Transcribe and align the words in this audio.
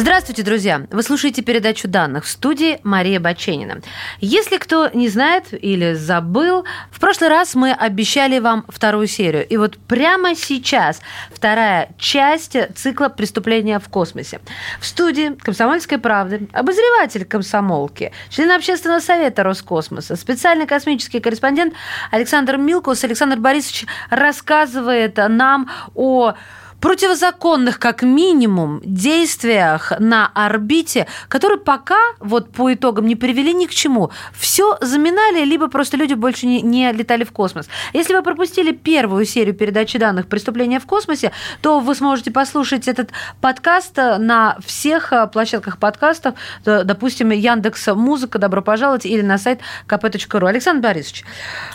Здравствуйте, 0.00 0.44
друзья! 0.44 0.86
Вы 0.92 1.02
слушаете 1.02 1.42
передачу 1.42 1.88
данных 1.88 2.24
в 2.24 2.28
студии 2.28 2.78
Мария 2.84 3.18
Баченина. 3.18 3.80
Если 4.20 4.56
кто 4.56 4.88
не 4.90 5.08
знает 5.08 5.46
или 5.50 5.94
забыл, 5.94 6.64
в 6.92 7.00
прошлый 7.00 7.30
раз 7.30 7.56
мы 7.56 7.72
обещали 7.72 8.38
вам 8.38 8.64
вторую 8.68 9.08
серию. 9.08 9.44
И 9.48 9.56
вот 9.56 9.76
прямо 9.76 10.36
сейчас 10.36 11.00
вторая 11.34 11.90
часть 11.98 12.56
цикла 12.76 13.08
«Преступления 13.08 13.80
в 13.80 13.88
космосе». 13.88 14.40
В 14.78 14.86
студии 14.86 15.34
«Комсомольской 15.34 15.98
правды» 15.98 16.46
обозреватель 16.52 17.24
комсомолки, 17.24 18.12
член 18.30 18.52
общественного 18.52 19.00
совета 19.00 19.42
Роскосмоса, 19.42 20.14
специальный 20.14 20.68
космический 20.68 21.18
корреспондент 21.18 21.74
Александр 22.12 22.56
Милкус. 22.56 23.02
Александр 23.02 23.38
Борисович 23.38 23.86
рассказывает 24.10 25.16
нам 25.16 25.68
о 25.96 26.34
противозаконных, 26.80 27.78
как 27.78 28.02
минимум, 28.02 28.80
действиях 28.84 29.92
на 29.98 30.30
орбите, 30.34 31.06
которые 31.28 31.58
пока, 31.58 31.98
вот 32.20 32.50
по 32.50 32.72
итогам, 32.72 33.06
не 33.06 33.16
привели 33.16 33.52
ни 33.52 33.66
к 33.66 33.70
чему. 33.70 34.10
Все 34.32 34.78
заминали, 34.80 35.44
либо 35.44 35.68
просто 35.68 35.96
люди 35.96 36.14
больше 36.14 36.46
не, 36.46 36.62
не 36.62 36.92
летали 36.92 37.24
в 37.24 37.32
космос. 37.32 37.68
Если 37.92 38.14
вы 38.14 38.22
пропустили 38.22 38.72
первую 38.72 39.24
серию 39.24 39.54
передачи 39.54 39.98
данных 39.98 40.28
«Преступления 40.28 40.78
в 40.80 40.86
космосе», 40.86 41.32
то 41.62 41.80
вы 41.80 41.94
сможете 41.94 42.30
послушать 42.30 42.86
этот 42.86 43.10
подкаст 43.40 43.96
на 43.96 44.56
всех 44.64 45.12
э, 45.12 45.26
площадках 45.26 45.78
подкастов, 45.78 46.34
допустим, 46.64 47.30
Яндекс 47.30 47.88
Музыка, 47.88 48.38
добро 48.38 48.62
пожаловать, 48.62 49.06
или 49.06 49.22
на 49.22 49.38
сайт 49.38 49.60
kp.ru. 49.88 50.48
Александр 50.48 50.82
Борисович, 50.82 51.24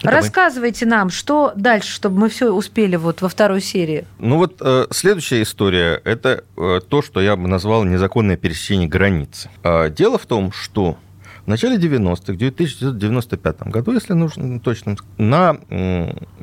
Давай. 0.02 0.22
рассказывайте 0.22 0.86
нам, 0.86 1.10
что 1.10 1.52
дальше, 1.56 1.92
чтобы 1.92 2.20
мы 2.20 2.30
все 2.30 2.52
успели 2.52 2.96
вот 2.96 3.22
во 3.22 3.30
второй 3.30 3.62
серии. 3.62 4.06
Ну 4.20 4.38
вот 4.38 4.58
э, 4.62 4.86
Следующая 4.94 5.42
история– 5.42 6.00
это 6.04 6.44
э, 6.56 6.80
то, 6.88 7.02
что 7.02 7.20
я 7.20 7.36
бы 7.36 7.48
назвал 7.48 7.84
незаконное 7.84 8.38
пересечение 8.38 8.88
границы. 8.88 9.50
А, 9.64 9.90
дело 9.90 10.20
в 10.20 10.28
том, 10.28 10.52
что 10.52 10.98
в 11.46 11.48
начале 11.48 11.78
90-х, 11.78 12.34
в 12.34 12.36
1995 12.36 13.64
году, 13.64 13.92
если 13.92 14.14
нужно 14.14 14.60
точно, 14.60 14.96
на 15.18 15.58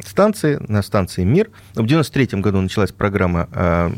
станции, 0.05 0.61
на 0.69 0.83
станции 0.83 1.25
«Мир», 1.25 1.51
в 1.75 1.87
93 1.87 2.41
году 2.41 2.61
началась 2.61 2.93
программа 2.93 3.49
э, 3.53 3.91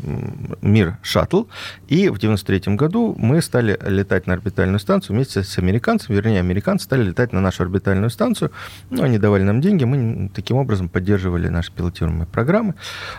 «Мир 0.61 0.97
Шаттл», 1.01 1.43
и 1.87 2.09
в 2.09 2.19
93 2.19 2.75
году 2.75 3.15
мы 3.17 3.41
стали 3.41 3.77
летать 3.85 4.27
на 4.27 4.33
орбитальную 4.33 4.79
станцию 4.79 5.15
вместе 5.15 5.43
с 5.43 5.57
американцами, 5.57 6.15
вернее, 6.15 6.39
американцы 6.39 6.85
стали 6.85 7.03
летать 7.03 7.33
на 7.33 7.41
нашу 7.41 7.63
орбитальную 7.63 8.09
станцию, 8.09 8.51
ну, 8.89 9.03
они 9.03 9.17
давали 9.17 9.43
нам 9.43 9.59
деньги, 9.59 9.83
мы 9.83 10.29
таким 10.33 10.57
образом 10.57 10.87
поддерживали 10.87 11.49
наши 11.49 11.71
пилотируемые 11.71 12.27
программы. 12.27 12.75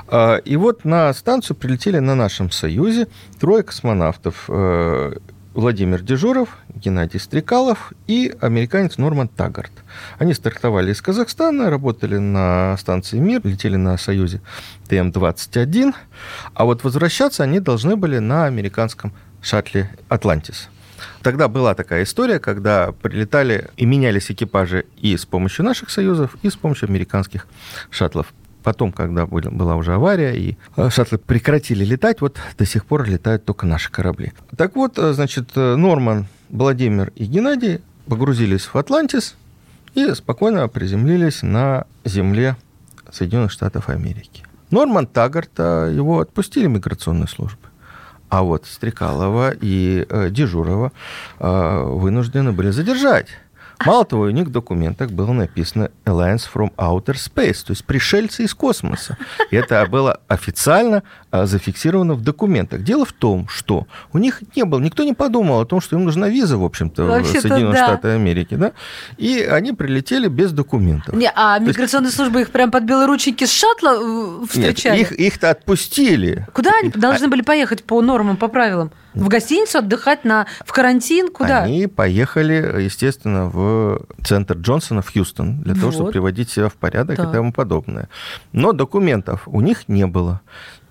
А, 0.09 0.37
и 0.37 0.57
вот 0.57 0.85
на 0.85 1.13
станцию 1.13 1.57
прилетели 1.57 1.99
на 1.99 2.15
нашем 2.15 2.51
«Союзе» 2.51 3.09
трое 3.39 3.63
космонавтов 3.63 4.47
э, 4.49 5.17
Владимир 5.55 6.03
Дежуров, 6.03 6.49
Геннадий 6.75 7.21
Стрекалов 7.21 7.93
и 8.09 8.35
американец 8.41 8.99
Норман 8.99 9.29
Таггарт. 9.29 9.71
Они 10.19 10.35
стартовали 10.35 10.93
из 10.93 11.01
Казахстана, 11.01 11.71
работали 11.71 12.19
на 12.19 12.77
станции 12.77 13.19
«Мир», 13.19 13.41
летели 13.45 13.77
на 13.77 13.97
«Союзе 13.97 14.41
ТМ-21, 14.89 15.95
а 16.55 16.65
вот 16.65 16.83
возвращаться 16.83 17.45
они 17.45 17.61
должны 17.61 17.95
были 17.95 18.19
на 18.19 18.47
американском 18.47 19.13
шаттле 19.41 19.91
«Атлантис». 20.09 20.69
Тогда 21.23 21.47
была 21.49 21.75
такая 21.75 22.03
история, 22.03 22.41
когда 22.41 22.91
прилетали 22.91 23.71
и 23.77 23.87
менялись 23.87 24.31
экипажи 24.31 24.87
и 24.97 25.17
с 25.17 25.25
помощью 25.25 25.65
наших 25.65 25.91
союзов, 25.91 26.37
и 26.43 26.51
с 26.51 26.57
помощью 26.57 26.89
американских 26.89 27.47
шаттлов. 27.91 28.27
Потом, 28.65 28.93
когда 28.93 29.27
была 29.27 29.77
уже 29.77 29.93
авария, 29.93 30.35
и 30.35 30.57
э, 30.77 30.89
шаттлы 30.89 31.19
прекратили 31.19 31.85
летать, 31.85 32.23
вот 32.23 32.39
до 32.57 32.65
сих 32.65 32.87
пор 32.87 33.05
летают 33.05 33.45
только 33.45 33.67
наши 33.67 33.93
корабли. 33.93 34.33
Так 34.57 34.75
вот, 34.75 34.99
э, 34.99 35.13
значит, 35.13 35.51
э, 35.55 35.77
Норман, 35.77 36.27
Владимир 36.49 37.13
и 37.15 37.27
Геннадий 37.27 37.83
погрузились 38.07 38.63
в 38.63 38.75
Атлантис 38.77 39.37
и 39.93 40.15
спокойно 40.15 40.67
приземлились 40.69 41.43
на 41.43 41.85
земле 42.07 42.57
Соединенных 43.13 43.53
Штатов 43.53 43.91
Америки. 43.91 44.45
Норман 44.71 45.07
Таггарта 45.07 45.93
его 45.95 46.21
отпустили 46.21 46.67
миграционные 46.67 47.29
службы. 47.29 47.69
А 48.31 48.43
вот 48.43 48.65
Стрекалова 48.65 49.53
и 49.61 50.07
Дежурова 50.31 50.91
э, 51.39 51.83
вынуждены 51.83 52.53
были 52.53 52.71
задержать. 52.71 53.29
Мало 53.85 54.05
того, 54.05 54.23
у 54.23 54.31
них 54.31 54.49
в 54.49 54.51
документах 54.51 55.11
было 55.11 55.33
написано 55.33 55.91
Alliance 56.05 56.45
from 56.53 56.73
Outer 56.77 57.15
Space, 57.15 57.65
то 57.65 57.71
есть 57.71 57.85
пришельцы 57.85 58.45
из 58.45 58.55
космоса. 58.55 59.17
И 59.51 59.57
это 59.57 59.85
было 59.87 60.21
официально 60.29 61.03
а, 61.31 61.47
зафиксировано 61.47 62.15
в 62.15 62.23
документах. 62.23 62.83
Дело 62.83 63.05
в 63.05 63.13
том, 63.13 63.49
что 63.49 63.87
у 64.13 64.19
них 64.19 64.43
не 64.57 64.65
было, 64.65 64.81
никто 64.81 65.05
не 65.05 65.13
подумал 65.13 65.61
о 65.61 65.67
том, 65.67 65.81
что 65.81 65.97
им 65.97 66.05
нужна 66.05 66.29
виза, 66.29 66.57
в 66.57 66.65
общем-то, 66.65 67.05
в 67.05 67.27
Соединенные 67.27 67.73
да. 67.73 67.87
Штаты 67.87 68.09
Америки, 68.09 68.55
да? 68.55 68.73
И 69.17 69.41
они 69.43 69.73
прилетели 69.73 70.29
без 70.29 70.53
документов. 70.53 71.15
Не, 71.15 71.31
а 71.35 71.59
миграционная 71.59 72.09
есть... 72.09 72.17
служба 72.17 72.41
их 72.41 72.51
прям 72.51 72.71
под 72.71 72.85
белые 72.85 73.07
рученьки 73.07 73.45
с 73.45 73.53
шаттла 73.53 73.97
э, 74.01 74.47
встречали? 74.47 74.99
Нет, 74.99 75.13
их, 75.13 75.19
их-то 75.19 75.51
отпустили. 75.51 76.47
Куда 76.53 76.73
они 76.81 76.91
должны 76.91 77.29
были 77.29 77.43
поехать 77.43 77.85
по 77.85 78.01
нормам, 78.01 78.37
по 78.37 78.49
правилам? 78.49 78.91
В 79.15 79.29
гостиницу 79.29 79.79
отдыхать 79.79 80.25
на, 80.25 80.47
в 80.65 80.73
карантин? 80.73 81.29
Куда? 81.29 81.63
Они 81.63 81.87
поехали, 81.87 82.83
естественно, 82.83 83.49
в 83.49 84.05
центр 84.25 84.57
Джонсона 84.57 85.03
в 85.03 85.13
Хьюстон 85.13 85.61
для 85.63 85.75
вот. 85.75 85.81
того, 85.81 85.93
чтобы 85.93 86.11
приводить 86.11 86.51
себя 86.51 86.69
в 86.69 86.75
порядок 86.75 87.17
да. 87.17 87.25
и 87.25 87.33
тому 87.33 87.53
подобное. 87.53 88.09
Но 88.53 88.73
документов 88.73 89.43
у 89.47 89.61
них 89.61 89.89
не 89.89 90.07
было. 90.07 90.41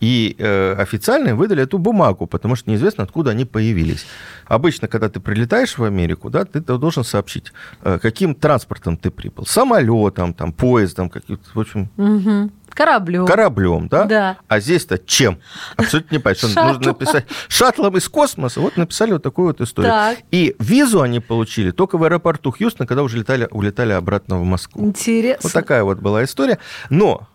И 0.04 0.36
э, 0.38 0.74
официально 0.74 1.34
выдали 1.34 1.64
эту 1.64 1.78
бумагу, 1.78 2.28
потому 2.28 2.58
что 2.58 2.70
неизвестно, 2.70 3.06
откуда 3.06 3.32
они 3.32 3.46
появились. 3.46 4.06
Обычно, 4.48 4.90
когда 4.90 5.08
ты 5.08 5.22
прилетаешь 5.22 5.78
в 5.78 5.84
Америку, 5.86 6.30
да, 6.30 6.44
ты 6.44 6.60
должен 6.60 7.06
сообщить, 7.06 7.54
э, 7.84 8.00
каким 8.02 8.36
транспортом 8.36 8.98
ты 8.98 9.12
прибыл. 9.12 9.46
Самолетом, 9.46 10.34
там, 10.34 10.52
поездом, 10.52 11.10
каким-то, 11.10 11.50
в 11.54 11.60
общем... 11.60 11.90
Угу. 11.96 12.52
Кораблем. 12.74 13.26
Кораблем, 13.26 13.88
да? 13.88 14.06
Да. 14.06 14.38
А 14.48 14.60
здесь-то 14.60 14.98
чем? 14.98 15.40
Абсолютно 15.76 16.16
не 16.16 16.20
понятно. 16.20 16.50
Нужно 16.68 16.88
написать 16.88 17.26
шаттлом 17.48 17.98
из 17.98 18.08
космоса. 18.10 18.60
Вот 18.60 18.78
написали 18.78 19.12
вот 19.12 19.24
такую 19.24 19.48
вот 19.48 19.62
историю. 19.62 19.92
Так. 19.92 20.18
И 20.32 20.56
визу 20.60 21.02
они 21.02 21.20
получили 21.20 21.72
только 21.72 21.98
в 21.98 22.04
аэропорту 22.04 22.52
Хьюстона, 22.52 22.88
когда 22.88 23.04
уже 23.04 23.18
летали, 23.18 23.48
улетали 23.52 23.94
обратно 23.94 24.38
в 24.40 24.44
Москву. 24.44 24.86
Интересно. 24.86 25.42
Вот 25.44 25.54
такая 25.54 25.84
вот 25.84 26.00
была 26.00 26.24
история. 26.24 26.60
Но 26.90 27.28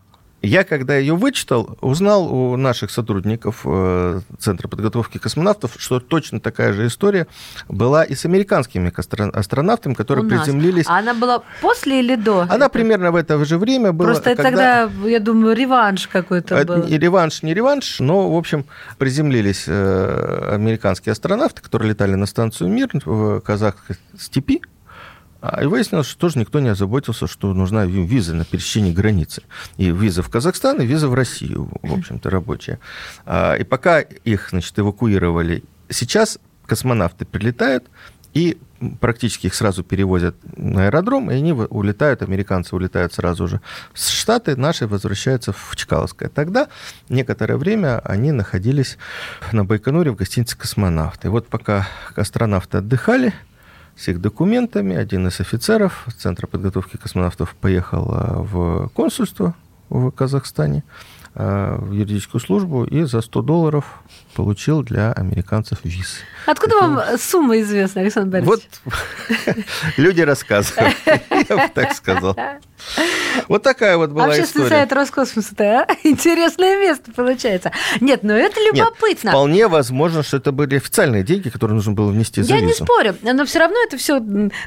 я, 0.43 0.65
когда 0.65 0.97
ее 0.97 1.15
вычитал, 1.17 1.77
узнал 1.81 2.33
у 2.33 2.57
наших 2.57 2.91
сотрудников 2.91 3.63
э, 3.65 4.21
Центра 4.39 4.69
подготовки 4.69 5.19
космонавтов, 5.19 5.73
что 5.79 5.99
точно 5.99 6.39
такая 6.39 6.73
же 6.73 6.87
история 6.87 7.27
была 7.69 8.05
и 8.05 8.15
с 8.15 8.25
американскими 8.25 8.93
астронавтами, 9.37 9.95
которые 9.95 10.27
у 10.27 10.29
приземлились. 10.29 10.87
А 10.87 10.99
она 10.99 11.15
была 11.15 11.43
после 11.61 12.01
или 12.01 12.15
до? 12.15 12.43
Она 12.43 12.55
это? 12.55 12.69
примерно 12.69 13.11
в 13.11 13.17
это 13.17 13.45
же 13.45 13.59
время 13.59 13.93
была. 13.93 14.11
Просто 14.11 14.37
когда... 14.37 14.87
тогда, 14.87 15.09
я 15.09 15.19
думаю, 15.19 15.57
реванш 15.57 16.07
какой-то 16.07 16.55
это 16.55 16.77
был. 16.77 16.87
И 16.87 16.99
реванш, 16.99 17.43
не 17.43 17.53
реванш, 17.53 17.99
но, 17.99 18.31
в 18.31 18.37
общем, 18.37 18.65
приземлились 18.99 19.65
э, 19.67 20.51
американские 20.53 21.13
астронавты, 21.13 21.63
которые 21.63 21.91
летали 21.91 22.15
на 22.15 22.27
станцию 22.27 22.71
Мир 22.71 22.89
в 23.05 23.41
казахской 23.41 23.97
степи. 24.17 24.63
А 25.41 25.63
и 25.63 25.67
выяснилось, 25.67 26.07
что 26.07 26.19
тоже 26.19 26.39
никто 26.39 26.59
не 26.61 26.69
озаботился, 26.69 27.27
что 27.27 27.53
нужна 27.55 27.85
виза 27.87 28.35
на 28.35 28.45
пересечение 28.45 28.93
границы. 28.93 29.43
И 29.77 29.91
виза 29.91 30.23
в 30.23 30.29
Казахстан, 30.29 30.81
и 30.81 30.87
виза 30.87 31.09
в 31.09 31.15
Россию, 31.15 31.71
в 31.83 31.93
общем-то, 31.93 32.29
рабочая. 32.29 32.81
А, 33.25 33.55
и 33.55 33.63
пока 33.63 34.01
их, 34.01 34.49
значит, 34.51 34.77
эвакуировали, 34.79 35.63
сейчас 35.89 36.39
космонавты 36.67 37.25
прилетают, 37.25 37.85
и 38.35 38.59
практически 39.01 39.47
их 39.47 39.55
сразу 39.55 39.83
перевозят 39.83 40.37
на 40.57 40.87
аэродром, 40.87 41.31
и 41.31 41.35
они 41.35 41.53
улетают, 41.53 42.23
американцы 42.23 42.75
улетают 42.77 43.15
сразу 43.15 43.49
же 43.49 43.61
в 43.93 43.99
Штаты, 43.99 44.57
наши 44.57 44.87
возвращаются 44.87 45.53
в 45.53 45.75
Чкаловское. 45.77 46.29
Тогда 46.29 46.69
некоторое 47.09 47.57
время 47.57 48.01
они 48.01 48.33
находились 48.33 48.99
на 49.53 49.65
Байконуре 49.65 50.11
в 50.11 50.17
гостинице 50.17 50.57
«Космонавты». 50.57 51.29
И 51.29 51.31
вот 51.31 51.49
пока 51.49 51.89
астронавты 52.15 52.79
отдыхали, 52.79 53.33
с 53.99 54.09
их 54.09 54.21
документами. 54.21 54.97
Один 54.97 55.27
из 55.27 55.41
офицеров 55.41 56.07
Центра 56.17 56.47
подготовки 56.47 56.97
космонавтов 56.97 57.55
поехал 57.57 58.09
а, 58.13 58.43
в 58.43 58.89
консульство 58.95 59.55
в 59.89 60.11
Казахстане, 60.11 60.85
в 61.39 61.93
юридическую 61.93 62.41
службу 62.41 62.85
и 62.85 63.05
за 63.05 63.21
100 63.21 63.43
долларов 63.43 63.85
получил 64.35 64.83
для 64.83 65.13
американцев 65.13 65.79
виз. 65.85 66.19
Откуда 66.47 66.77
Это... 66.77 66.87
вам 66.87 67.19
сумма 67.19 67.61
известна, 67.61 68.03
Александр 68.03 68.41
Борисович? 68.41 68.69
Вот 68.85 69.57
люди 69.97 70.21
рассказывают, 70.21 70.95
я 71.07 71.57
бы 71.57 71.71
так 71.75 71.93
сказал. 71.95 72.37
Вот 73.49 73.63
такая 73.63 73.97
вот 73.97 74.11
была 74.11 74.27
Общественный 74.27 74.67
история. 74.67 74.81
сайт 74.81 74.93
Роскосмоса, 74.93 75.55
а? 75.59 75.87
Интересное 76.05 76.79
место 76.79 77.13
получается. 77.13 77.73
Нет, 78.01 78.23
но 78.23 78.35
это 78.35 78.61
любопытно. 78.61 79.29
Нет, 79.29 79.35
вполне 79.35 79.69
возможно, 79.69 80.23
что 80.23 80.37
это 80.37 80.53
были 80.53 80.77
официальные 80.77 81.23
деньги, 81.23 81.49
которые 81.49 81.77
нужно 81.77 81.93
было 81.93 82.11
внести 82.11 82.43
за 82.43 82.55
Я 82.55 82.61
визу. 82.61 82.67
не 82.67 82.75
спорю, 82.75 83.17
но 83.23 83.45
все 83.45 83.59
равно 83.59 83.77
это 83.85 83.97
все 83.97 84.21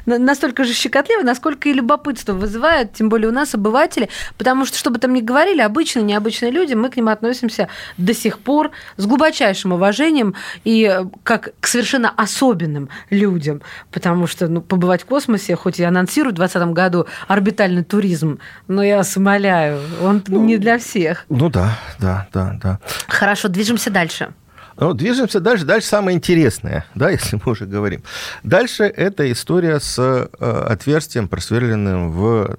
настолько 0.06 0.64
же 0.64 0.72
щекотливо, 0.72 1.22
насколько 1.22 1.68
и 1.68 1.72
любопытство 1.72 2.32
вызывает, 2.32 2.92
тем 2.92 3.08
более 3.08 3.28
у 3.28 3.32
нас 3.32 3.54
обыватели, 3.54 4.08
потому 4.38 4.64
что, 4.64 4.78
что 4.78 4.90
бы 4.90 4.98
там 4.98 5.12
ни 5.14 5.20
говорили, 5.20 5.60
обычные, 5.60 6.02
необычные 6.04 6.50
люди, 6.50 6.61
мы 6.70 6.90
к 6.90 6.96
ним 6.96 7.08
относимся 7.08 7.68
до 7.96 8.14
сих 8.14 8.38
пор 8.38 8.70
с 8.96 9.06
глубочайшим 9.06 9.72
уважением 9.72 10.34
и 10.64 10.84
э, 10.84 11.04
как 11.22 11.52
к 11.60 11.66
совершенно 11.66 12.10
особенным 12.10 12.88
людям, 13.10 13.62
потому 13.90 14.26
что 14.26 14.48
ну, 14.48 14.60
побывать 14.60 15.02
в 15.02 15.06
космосе, 15.06 15.56
хоть 15.56 15.80
и 15.80 15.84
анонсируют 15.84 16.36
в 16.36 16.38
2020 16.38 16.74
году 16.74 17.06
орбитальный 17.28 17.84
туризм, 17.84 18.38
но 18.68 18.82
я 18.82 18.98
вас 18.98 19.16
умоляю, 19.16 19.80
он 20.02 20.22
ну, 20.26 20.44
не 20.44 20.58
для 20.58 20.78
всех. 20.78 21.24
Ну 21.28 21.48
да, 21.48 21.78
да, 21.98 22.28
да, 22.32 22.58
да. 22.62 22.78
Хорошо, 23.08 23.48
движемся 23.48 23.90
дальше. 23.90 24.32
Ну, 24.78 24.94
движемся 24.94 25.40
дальше. 25.40 25.64
Дальше 25.64 25.86
самое 25.86 26.16
интересное, 26.16 26.86
да, 26.94 27.10
если 27.10 27.40
мы 27.44 27.52
уже 27.52 27.66
говорим. 27.66 28.02
Дальше 28.42 28.84
это 28.84 29.30
история 29.30 29.80
с 29.80 29.98
э, 29.98 30.66
отверстием, 30.68 31.28
просверленным 31.28 32.10
в 32.10 32.56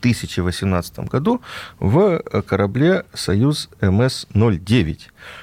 2018 0.00 1.00
году 1.00 1.40
в 1.78 2.18
корабле 2.46 3.04
«Союз 3.14 3.68
МС-09». 3.80 4.98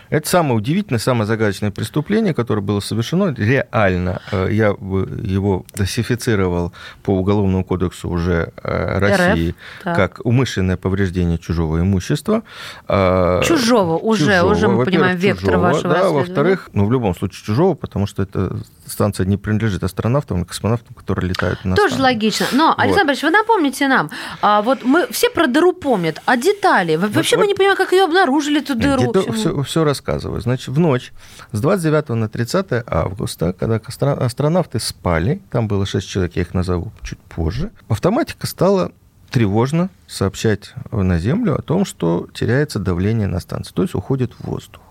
Это 0.09 0.29
самое 0.29 0.55
удивительное, 0.55 0.99
самое 0.99 1.25
загадочное 1.25 1.71
преступление, 1.71 2.33
которое 2.33 2.61
было 2.61 2.79
совершено. 2.79 3.33
Реально, 3.37 4.21
э, 4.31 4.49
я 4.51 4.67
его 4.67 5.65
классифицировал 5.75 6.71
по 7.03 7.11
Уголовному 7.11 7.63
кодексу 7.63 8.09
уже 8.09 8.53
э, 8.63 8.99
России 8.99 9.49
РФ, 9.49 9.95
как 9.95 10.21
умышленное 10.23 10.77
повреждение 10.77 11.37
чужого 11.37 11.81
имущества. 11.81 12.43
А, 12.87 13.41
чужого, 13.43 13.97
уже, 13.97 14.25
чужого, 14.25 14.51
уже 14.51 14.67
мы 14.67 14.85
понимаем 14.85 15.17
вектор 15.17 15.45
чужого, 15.45 15.61
вашего 15.61 15.93
Да, 15.93 16.09
во-вторых, 16.09 16.69
ну, 16.73 16.85
в 16.85 16.91
любом 16.91 17.13
случае 17.15 17.43
чужого, 17.45 17.73
потому 17.73 18.07
что 18.07 18.23
эта 18.23 18.57
станция 18.85 19.25
не 19.25 19.37
принадлежит 19.37 19.83
астронавтам, 19.83 20.41
а 20.41 20.45
космонавтам, 20.45 20.95
которые 20.95 21.29
летают 21.29 21.65
на 21.65 21.75
Тоже 21.75 22.01
логично. 22.01 22.47
Но, 22.53 22.67
вот. 22.67 22.79
Александр 22.79 23.07
Борисович, 23.07 23.23
вы 23.23 23.37
напомните 23.37 23.87
нам, 23.87 24.09
а, 24.49 24.61
вот 24.61 24.85
мы 24.85 25.07
все 25.11 25.29
про 25.29 25.45
дыру 25.47 25.73
помнят, 25.73 26.21
а 26.25 26.37
детали? 26.37 26.95
Вообще 26.95 27.35
вот, 27.35 27.41
мы 27.41 27.47
вот, 27.47 27.47
не 27.49 27.53
понимаем, 27.53 27.75
как 27.75 27.91
ее 27.91 28.05
обнаружили, 28.05 28.61
эту 28.61 28.75
дыру. 28.75 29.13
Все, 29.33 29.61
все 29.61 29.83
рассказываю. 29.83 30.39
Значит, 30.39 30.69
в 30.69 30.79
ночь 30.79 31.11
с 31.51 31.59
29 31.59 32.09
на 32.09 32.29
30 32.29 32.83
августа, 32.87 33.51
когда 33.51 33.81
астронавты 34.15 34.79
спали, 34.79 35.41
там 35.51 35.67
было 35.67 35.85
6 35.85 36.07
человек, 36.07 36.37
я 36.37 36.43
их 36.43 36.53
назову 36.53 36.93
чуть 37.03 37.19
позже, 37.19 37.71
автоматика 37.89 38.47
стала 38.47 38.93
тревожно 39.31 39.89
сообщать 40.07 40.73
на 40.91 41.19
Землю 41.19 41.55
о 41.59 41.61
том, 41.61 41.83
что 41.83 42.29
теряется 42.33 42.79
давление 42.79 43.27
на 43.27 43.41
станции, 43.41 43.73
то 43.73 43.81
есть 43.81 43.95
уходит 43.95 44.31
в 44.39 44.45
воздух. 44.45 44.81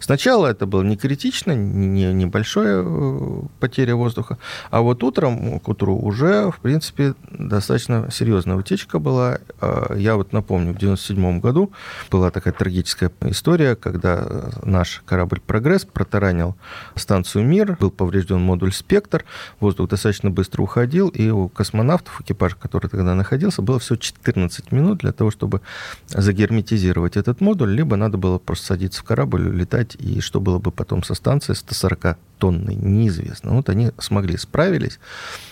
Сначала 0.00 0.46
это 0.46 0.66
было 0.66 0.82
не 0.82 0.96
критично, 0.96 1.52
не 1.52 2.12
небольшая 2.12 2.82
э, 2.84 3.42
потеря 3.60 3.96
воздуха, 3.96 4.38
а 4.70 4.80
вот 4.80 5.02
утром, 5.02 5.60
к 5.60 5.68
утру 5.68 5.96
уже, 5.96 6.50
в 6.50 6.58
принципе, 6.60 7.14
достаточно 7.30 8.08
серьезная 8.10 8.56
утечка 8.56 8.98
была. 8.98 9.38
А, 9.60 9.94
я 9.94 10.16
вот 10.16 10.32
напомню, 10.32 10.72
в 10.72 10.76
1997 10.76 11.40
году 11.40 11.72
была 12.10 12.30
такая 12.30 12.54
трагическая 12.54 13.10
история, 13.22 13.76
когда 13.76 14.50
наш 14.62 15.02
корабль 15.06 15.40
«Прогресс» 15.40 15.84
протаранил 15.84 16.56
станцию 16.94 17.44
«Мир», 17.44 17.76
был 17.80 17.90
поврежден 17.90 18.40
модуль 18.40 18.72
«Спектр», 18.72 19.24
воздух 19.60 19.88
достаточно 19.88 20.30
быстро 20.30 20.62
уходил, 20.62 21.08
и 21.08 21.28
у 21.30 21.48
космонавтов, 21.48 22.20
экипаж, 22.20 22.54
который 22.54 22.88
тогда 22.88 23.14
находился, 23.14 23.62
было 23.62 23.78
всего 23.78 23.96
14 23.96 24.72
минут 24.72 24.98
для 24.98 25.12
того, 25.12 25.30
чтобы 25.30 25.60
загерметизировать 26.08 27.16
этот 27.16 27.40
модуль, 27.40 27.74
либо 27.74 27.96
надо 27.96 28.18
было 28.18 28.38
просто 28.38 28.66
садиться 28.66 29.00
в 29.00 29.04
корабль, 29.04 29.48
летать, 29.66 29.96
и 29.96 30.20
что 30.20 30.40
было 30.40 30.58
бы 30.58 30.70
потом 30.70 31.02
со 31.02 31.14
станцией 31.14 31.56
140 31.56 32.16
тонны, 32.38 32.74
неизвестно. 32.74 33.52
Вот 33.52 33.68
они 33.68 33.92
смогли, 33.98 34.36
справились. 34.36 34.98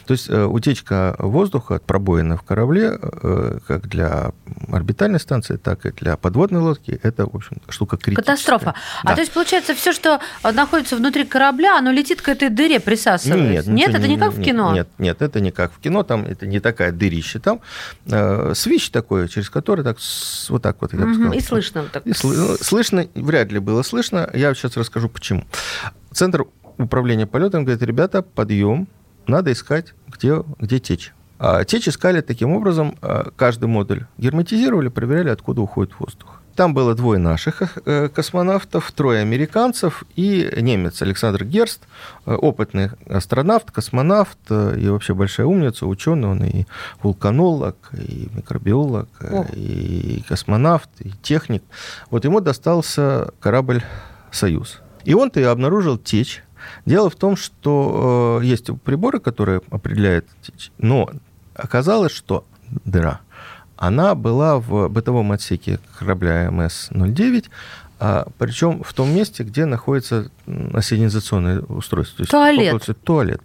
То 0.07 0.13
есть 0.13 0.29
э, 0.29 0.45
утечка 0.45 1.17
воздуха, 1.19 1.81
пробоина 1.85 2.37
в 2.37 2.43
корабле, 2.43 2.99
э, 3.01 3.59
как 3.67 3.89
для 3.89 4.33
орбитальной 4.69 5.19
станции, 5.19 5.57
так 5.57 5.87
и 5.87 5.93
для 5.93 6.17
подводной 6.17 6.61
лодки, 6.61 6.99
это, 7.03 7.27
в 7.27 7.35
общем, 7.35 7.57
штука 7.69 7.97
критическая. 7.97 8.33
Катастрофа. 8.33 8.75
А 9.03 9.07
да. 9.07 9.13
А 9.13 9.15
то 9.15 9.21
есть, 9.23 9.33
получается, 9.33 9.75
все, 9.75 9.93
что 9.93 10.21
находится 10.43 10.97
внутри 10.97 11.25
корабля, 11.25 11.79
оно 11.79 11.91
летит 11.91 12.21
к 12.21 12.29
этой 12.29 12.51
дыре, 12.51 12.81
присасывается? 12.81 13.71
Нет, 13.71 13.89
нет 13.89 13.95
это 13.95 14.07
не, 14.07 14.15
не 14.15 14.21
как 14.21 14.35
в 14.35 14.43
кино? 14.43 14.75
Нет, 14.75 14.89
нет, 14.99 15.23
это 15.23 15.41
не 15.41 15.51
как 15.51 15.73
в 15.73 15.81
кино, 15.81 16.03
там 16.03 16.25
это 16.25 16.47
не 16.47 16.61
такая 16.61 16.93
дырища. 16.93 17.41
Там 17.41 17.61
э, 18.07 18.53
свищ 18.55 18.91
такой, 18.91 19.29
через 19.29 19.49
который 19.49 19.85
так, 19.85 19.97
вот 20.49 20.63
так 20.63 20.77
вот, 20.81 20.93
я 20.93 21.01
бы 21.01 21.15
сказал. 21.15 21.33
И 21.33 21.41
слышно. 21.41 21.85
Так. 21.91 22.07
И 22.07 22.11
сл- 22.11 22.63
слышно, 22.63 23.07
вряд 23.15 23.51
ли 23.51 23.59
было 23.59 23.83
слышно. 23.83 24.29
Я 24.35 24.55
сейчас 24.55 24.77
расскажу, 24.77 25.09
почему. 25.09 25.45
Центр 26.13 26.45
управления 26.79 27.27
полетом 27.27 27.65
говорит, 27.65 27.83
ребята, 27.83 28.23
подъем, 28.23 28.89
надо 29.27 29.53
искать, 29.53 29.95
где, 30.09 30.43
где 30.59 30.79
течь. 30.79 31.13
А 31.39 31.65
течь 31.65 31.89
искали 31.89 32.21
таким 32.21 32.53
образом, 32.53 32.97
а, 33.03 33.31
каждый 33.37 33.67
модуль 33.67 34.07
герметизировали, 34.19 34.89
проверяли, 34.89 35.31
откуда 35.31 35.63
уходит 35.63 35.99
воздух. 35.99 36.41
Там 36.55 36.73
было 36.73 36.95
двое 36.95 37.19
наших 37.19 37.79
э, 37.85 38.09
космонавтов, 38.09 38.93
трое 38.93 39.23
американцев 39.23 40.05
и 40.15 40.49
немец 40.57 41.03
Александр 41.03 41.45
Герст, 41.45 41.83
э, 42.27 42.33
опытный 42.33 42.91
астронавт, 43.09 43.73
космонавт 43.73 44.39
э, 44.51 44.77
и 44.79 44.89
вообще 44.89 45.15
большая 45.15 45.47
умница, 45.47 45.87
ученый, 45.87 46.29
он 46.29 46.45
и 46.45 46.67
вулканолог, 47.03 47.77
и 47.93 48.29
микробиолог, 48.33 49.09
О. 49.21 49.47
и 49.53 50.23
космонавт, 50.29 50.89
и 51.01 51.11
техник. 51.23 51.65
Вот 52.11 52.25
ему 52.25 52.41
достался 52.41 53.33
корабль 53.41 53.83
«Союз». 54.31 54.81
И 55.05 55.13
он-то 55.13 55.41
и 55.41 55.43
обнаружил 55.43 55.99
течь 55.99 56.44
Дело 56.87 57.11
в 57.11 57.17
том, 57.17 57.37
что 57.37 58.41
э, 58.43 58.45
есть 58.45 58.71
приборы, 58.83 59.21
которые 59.21 59.61
определяют, 59.71 60.27
но 60.79 61.11
оказалось, 61.55 62.13
что 62.13 62.45
дыра, 62.85 63.21
она 63.77 64.15
была 64.15 64.59
в 64.59 64.89
бытовом 64.89 65.33
отсеке 65.33 65.81
корабля 65.99 66.49
МС-09, 66.49 67.47
а, 68.01 68.27
причем 68.39 68.83
в 68.83 68.93
том 68.93 69.15
месте, 69.15 69.45
где 69.45 69.65
находится 69.65 70.31
ассенизационное 70.73 71.61
устройство. 71.61 72.17
То 72.17 72.23
есть 72.23 72.31
туалет. 72.31 72.99
туалет. 73.05 73.41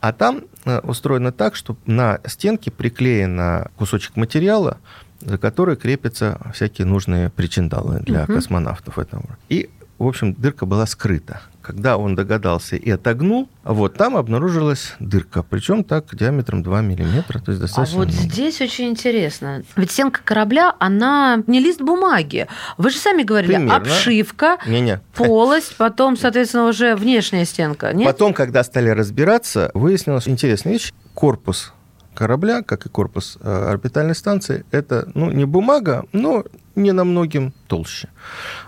А 0.00 0.12
там 0.12 0.44
э, 0.64 0.80
устроено 0.80 1.30
так, 1.32 1.54
что 1.54 1.76
на 1.86 2.20
стенке 2.26 2.70
приклеен 2.70 3.68
кусочек 3.76 4.16
материала, 4.16 4.78
за 5.20 5.36
который 5.36 5.76
крепятся 5.76 6.40
всякие 6.54 6.86
нужные 6.86 7.28
причиндалы 7.30 8.00
для 8.00 8.24
угу. 8.24 8.34
космонавтов. 8.34 8.98
Этого. 8.98 9.36
И, 9.48 9.68
в 9.98 10.06
общем, 10.06 10.32
дырка 10.34 10.66
была 10.66 10.86
скрыта 10.86 11.42
когда 11.70 11.96
он 11.96 12.16
догадался 12.16 12.74
и 12.74 12.90
отогнул, 12.90 13.48
вот 13.62 13.94
там 13.94 14.16
обнаружилась 14.16 14.94
дырка, 14.98 15.44
причем 15.44 15.84
так 15.84 16.04
диаметром 16.16 16.64
2 16.64 16.80
миллиметра, 16.80 17.38
то 17.38 17.52
есть 17.52 17.60
достаточно. 17.60 17.96
А 17.96 17.98
вот 17.98 18.08
много. 18.08 18.22
здесь 18.22 18.60
очень 18.60 18.88
интересно. 18.88 19.62
Ведь 19.76 19.92
стенка 19.92 20.20
корабля, 20.24 20.74
она 20.80 21.42
не 21.46 21.60
лист 21.60 21.80
бумаги. 21.80 22.48
Вы 22.76 22.90
же 22.90 22.98
сами 22.98 23.22
говорили, 23.22 23.54
Примерно. 23.54 23.76
обшивка, 23.76 24.58
не 24.66 24.80
-не. 24.80 25.00
полость, 25.14 25.76
потом, 25.76 26.16
соответственно, 26.16 26.66
уже 26.66 26.96
внешняя 26.96 27.44
стенка. 27.44 27.92
Нет? 27.92 28.06
Потом, 28.06 28.34
когда 28.34 28.64
стали 28.64 28.90
разбираться, 28.90 29.70
выяснилась 29.74 30.26
интересная 30.26 30.72
вещь. 30.72 30.92
Корпус 31.14 31.72
корабля, 32.14 32.62
как 32.62 32.86
и 32.86 32.88
корпус 32.88 33.38
э, 33.40 33.70
орбитальной 33.70 34.16
станции, 34.16 34.64
это 34.72 35.08
ну, 35.14 35.30
не 35.30 35.44
бумага, 35.44 36.04
но 36.12 36.44
не 36.80 36.92
намногим 36.92 37.52
толще. 37.66 38.08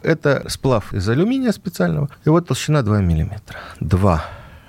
Это 0.02 0.44
сплав 0.48 0.92
из 0.94 1.08
алюминия 1.08 1.52
специального, 1.52 2.08
и 2.24 2.28
вот 2.28 2.48
толщина 2.48 2.82
2 2.82 3.00
миллиметра. 3.00 3.58
2. 3.80 4.24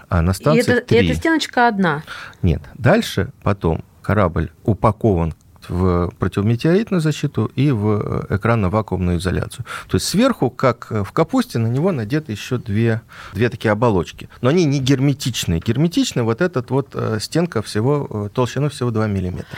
А 0.10 0.22
на 0.22 0.34
станции 0.34 0.72
и 0.72 0.78
это, 0.78 0.88
3. 0.88 0.98
И 0.98 1.06
эта 1.06 1.20
стеночка 1.20 1.68
одна? 1.68 2.04
Нет. 2.42 2.62
Дальше 2.76 3.32
потом 3.42 3.84
корабль 4.02 4.52
упакован 4.64 5.34
в 5.70 6.12
противометеоритную 6.20 7.02
защиту 7.02 7.46
и 7.56 7.72
в 7.72 8.26
экранно-вакуумную 8.30 9.18
изоляцию. 9.18 9.66
То 9.88 9.96
есть 9.96 10.06
сверху, 10.06 10.50
как 10.50 10.92
в 10.92 11.12
капусте, 11.12 11.60
на 11.60 11.68
него 11.68 11.92
надеты 11.92 12.32
еще 12.32 12.58
две, 12.58 13.02
две 13.34 13.50
такие 13.50 13.72
оболочки. 13.72 14.30
Но 14.42 14.50
они 14.50 14.66
не 14.66 14.80
герметичные. 14.80 15.60
Герметичные 15.60 16.24
вот 16.24 16.42
эта 16.42 16.64
вот 16.68 16.90
э, 16.94 17.18
стенка 17.20 17.62
всего, 17.62 18.08
э, 18.10 18.30
толщиной 18.34 18.70
всего 18.70 18.92
2 18.92 19.08
миллиметра. 19.08 19.58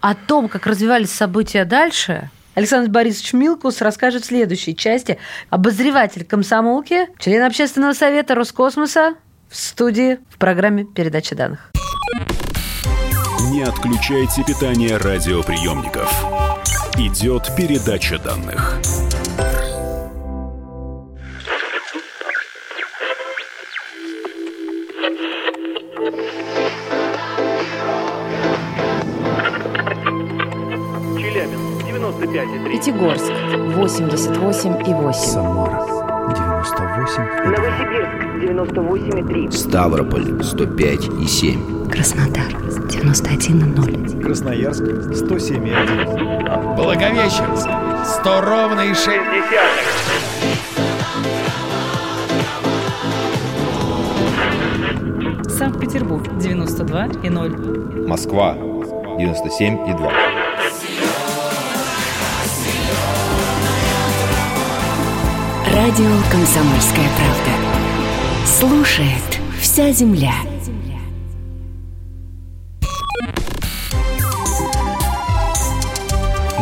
О 0.00 0.14
том, 0.14 0.48
как 0.48 0.66
развивались 0.66 1.10
события 1.10 1.64
дальше, 1.64 2.30
Александр 2.56 2.90
Борисович 2.90 3.34
Милкус 3.34 3.82
расскажет 3.82 4.24
в 4.24 4.26
следующей 4.26 4.74
части. 4.74 5.18
Обозреватель 5.50 6.24
комсомолки, 6.24 7.06
член 7.18 7.44
общественного 7.44 7.92
совета 7.92 8.34
Роскосмоса 8.34 9.14
в 9.50 9.56
студии 9.56 10.18
в 10.30 10.38
программе 10.38 10.84
«Передача 10.84 11.36
данных». 11.36 11.70
Не 13.50 13.62
отключайте 13.62 14.42
питание 14.42 14.96
радиоприемников. 14.96 16.10
Идет 16.96 17.54
передача 17.56 18.18
данных. 18.18 18.80
95,3. 32.20 32.70
Пятигорск 32.70 33.30
88,8. 33.76 35.12
Самара 35.12 35.82
98 36.28 37.22
Новосибирск 37.44 38.10
98,3. 38.42 39.50
Ставрополь 39.52 40.42
105 40.42 41.08
и 41.22 41.26
7. 41.26 41.88
Краснодар 41.90 42.52
91,0. 42.88 44.22
Красноярск 44.22 44.82
107,1 44.82 46.76
Благовещенск. 46.76 47.68
100 48.20 48.40
ровно 48.40 48.80
и 48.80 48.94
6. 48.94 49.08
Санкт-Петербург 55.58 56.26
92,0. 56.38 58.06
Москва 58.06 58.54
97 59.18 59.84
Радио 65.74 66.08
«Комсомольская 66.30 67.08
правда». 67.16 68.46
Слушает 68.46 69.40
вся 69.60 69.90
земля. 69.90 70.32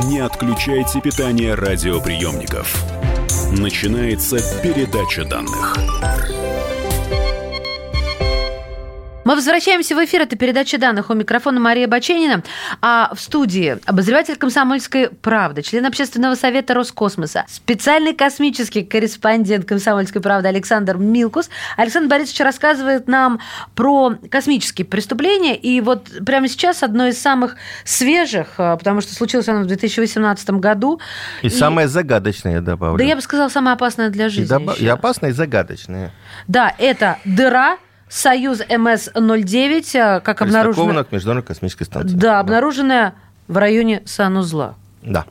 Не 0.07 0.21
отключайте 0.21 1.01
питание 1.01 1.55
радиоприемников. 1.55 2.83
Начинается 3.53 4.39
передача 4.63 5.25
данных. 5.25 5.77
Мы 9.25 9.37
возвращаемся 9.37 9.97
в 9.97 10.05
эфир. 10.05 10.21
Это 10.23 10.37
передача 10.37 10.77
данных. 10.77 11.09
У 11.09 11.15
микрофона 11.15 11.59
Мария 11.59 11.89
Баченина. 11.89 12.43
А 12.83 13.11
в 13.15 13.21
студии 13.21 13.79
обозреватель 13.87 14.37
«Комсомольской 14.37 15.09
правды», 15.09 15.63
член 15.63 15.87
общественного 15.87 16.35
совета 16.35 16.75
Роскосмоса, 16.75 17.47
специальный 17.49 18.13
космический 18.13 18.83
корреспондент 18.85 19.65
«Комсомольской 19.65 20.21
правды» 20.21 20.49
Александр 20.49 20.99
Милкус. 20.99 21.49
Александр 21.79 22.11
Борисович 22.11 22.41
рассказывает 22.41 23.09
нам 23.09 23.41
про 23.75 24.15
космические 24.31 24.85
преступления. 24.85 25.57
И 25.57 25.81
вот 25.81 26.11
прямо 26.27 26.47
сейчас 26.47 26.83
одно 26.83 27.07
из 27.07 27.19
самых 27.19 27.57
свежих, 27.85 28.49
а, 28.59 28.77
потому 28.77 29.01
что 29.01 29.15
случилось 29.15 29.49
оно 29.49 29.63
в 29.63 29.67
2018 29.67 30.61
году. 30.61 31.01
И, 31.41 31.49
самое 31.49 31.89
загадочное, 31.89 32.55
я 32.57 32.61
добавлю. 32.61 32.99
Да 32.99 33.05
я 33.05 33.17
бы 33.17 33.23
сказала, 33.23 33.49
самое 33.49 33.73
опасное 33.75 34.11
для 34.11 34.27
и, 34.27 34.29
жизни. 34.29 34.51
добав- 34.51 34.77
еще. 34.77 34.85
и 34.85 34.89
опасное, 34.89 35.31
и 35.31 35.33
загадочное. 35.33 36.13
Да, 36.47 36.75
это 36.79 37.19
дыра 37.25 37.79
Союз 38.15 38.61
МС-09, 38.61 39.99
а, 39.99 40.21
как 40.21 40.41
обнаружено... 40.41 41.03
К 41.03 41.11
Международной 41.11 41.45
космической 41.45 41.83
станции. 41.83 42.15
Да, 42.15 42.39
обнаруженная 42.39 43.15
в 43.49 43.57
районе 43.57 44.03
санузла. 44.07 44.77
Да. 45.03 45.25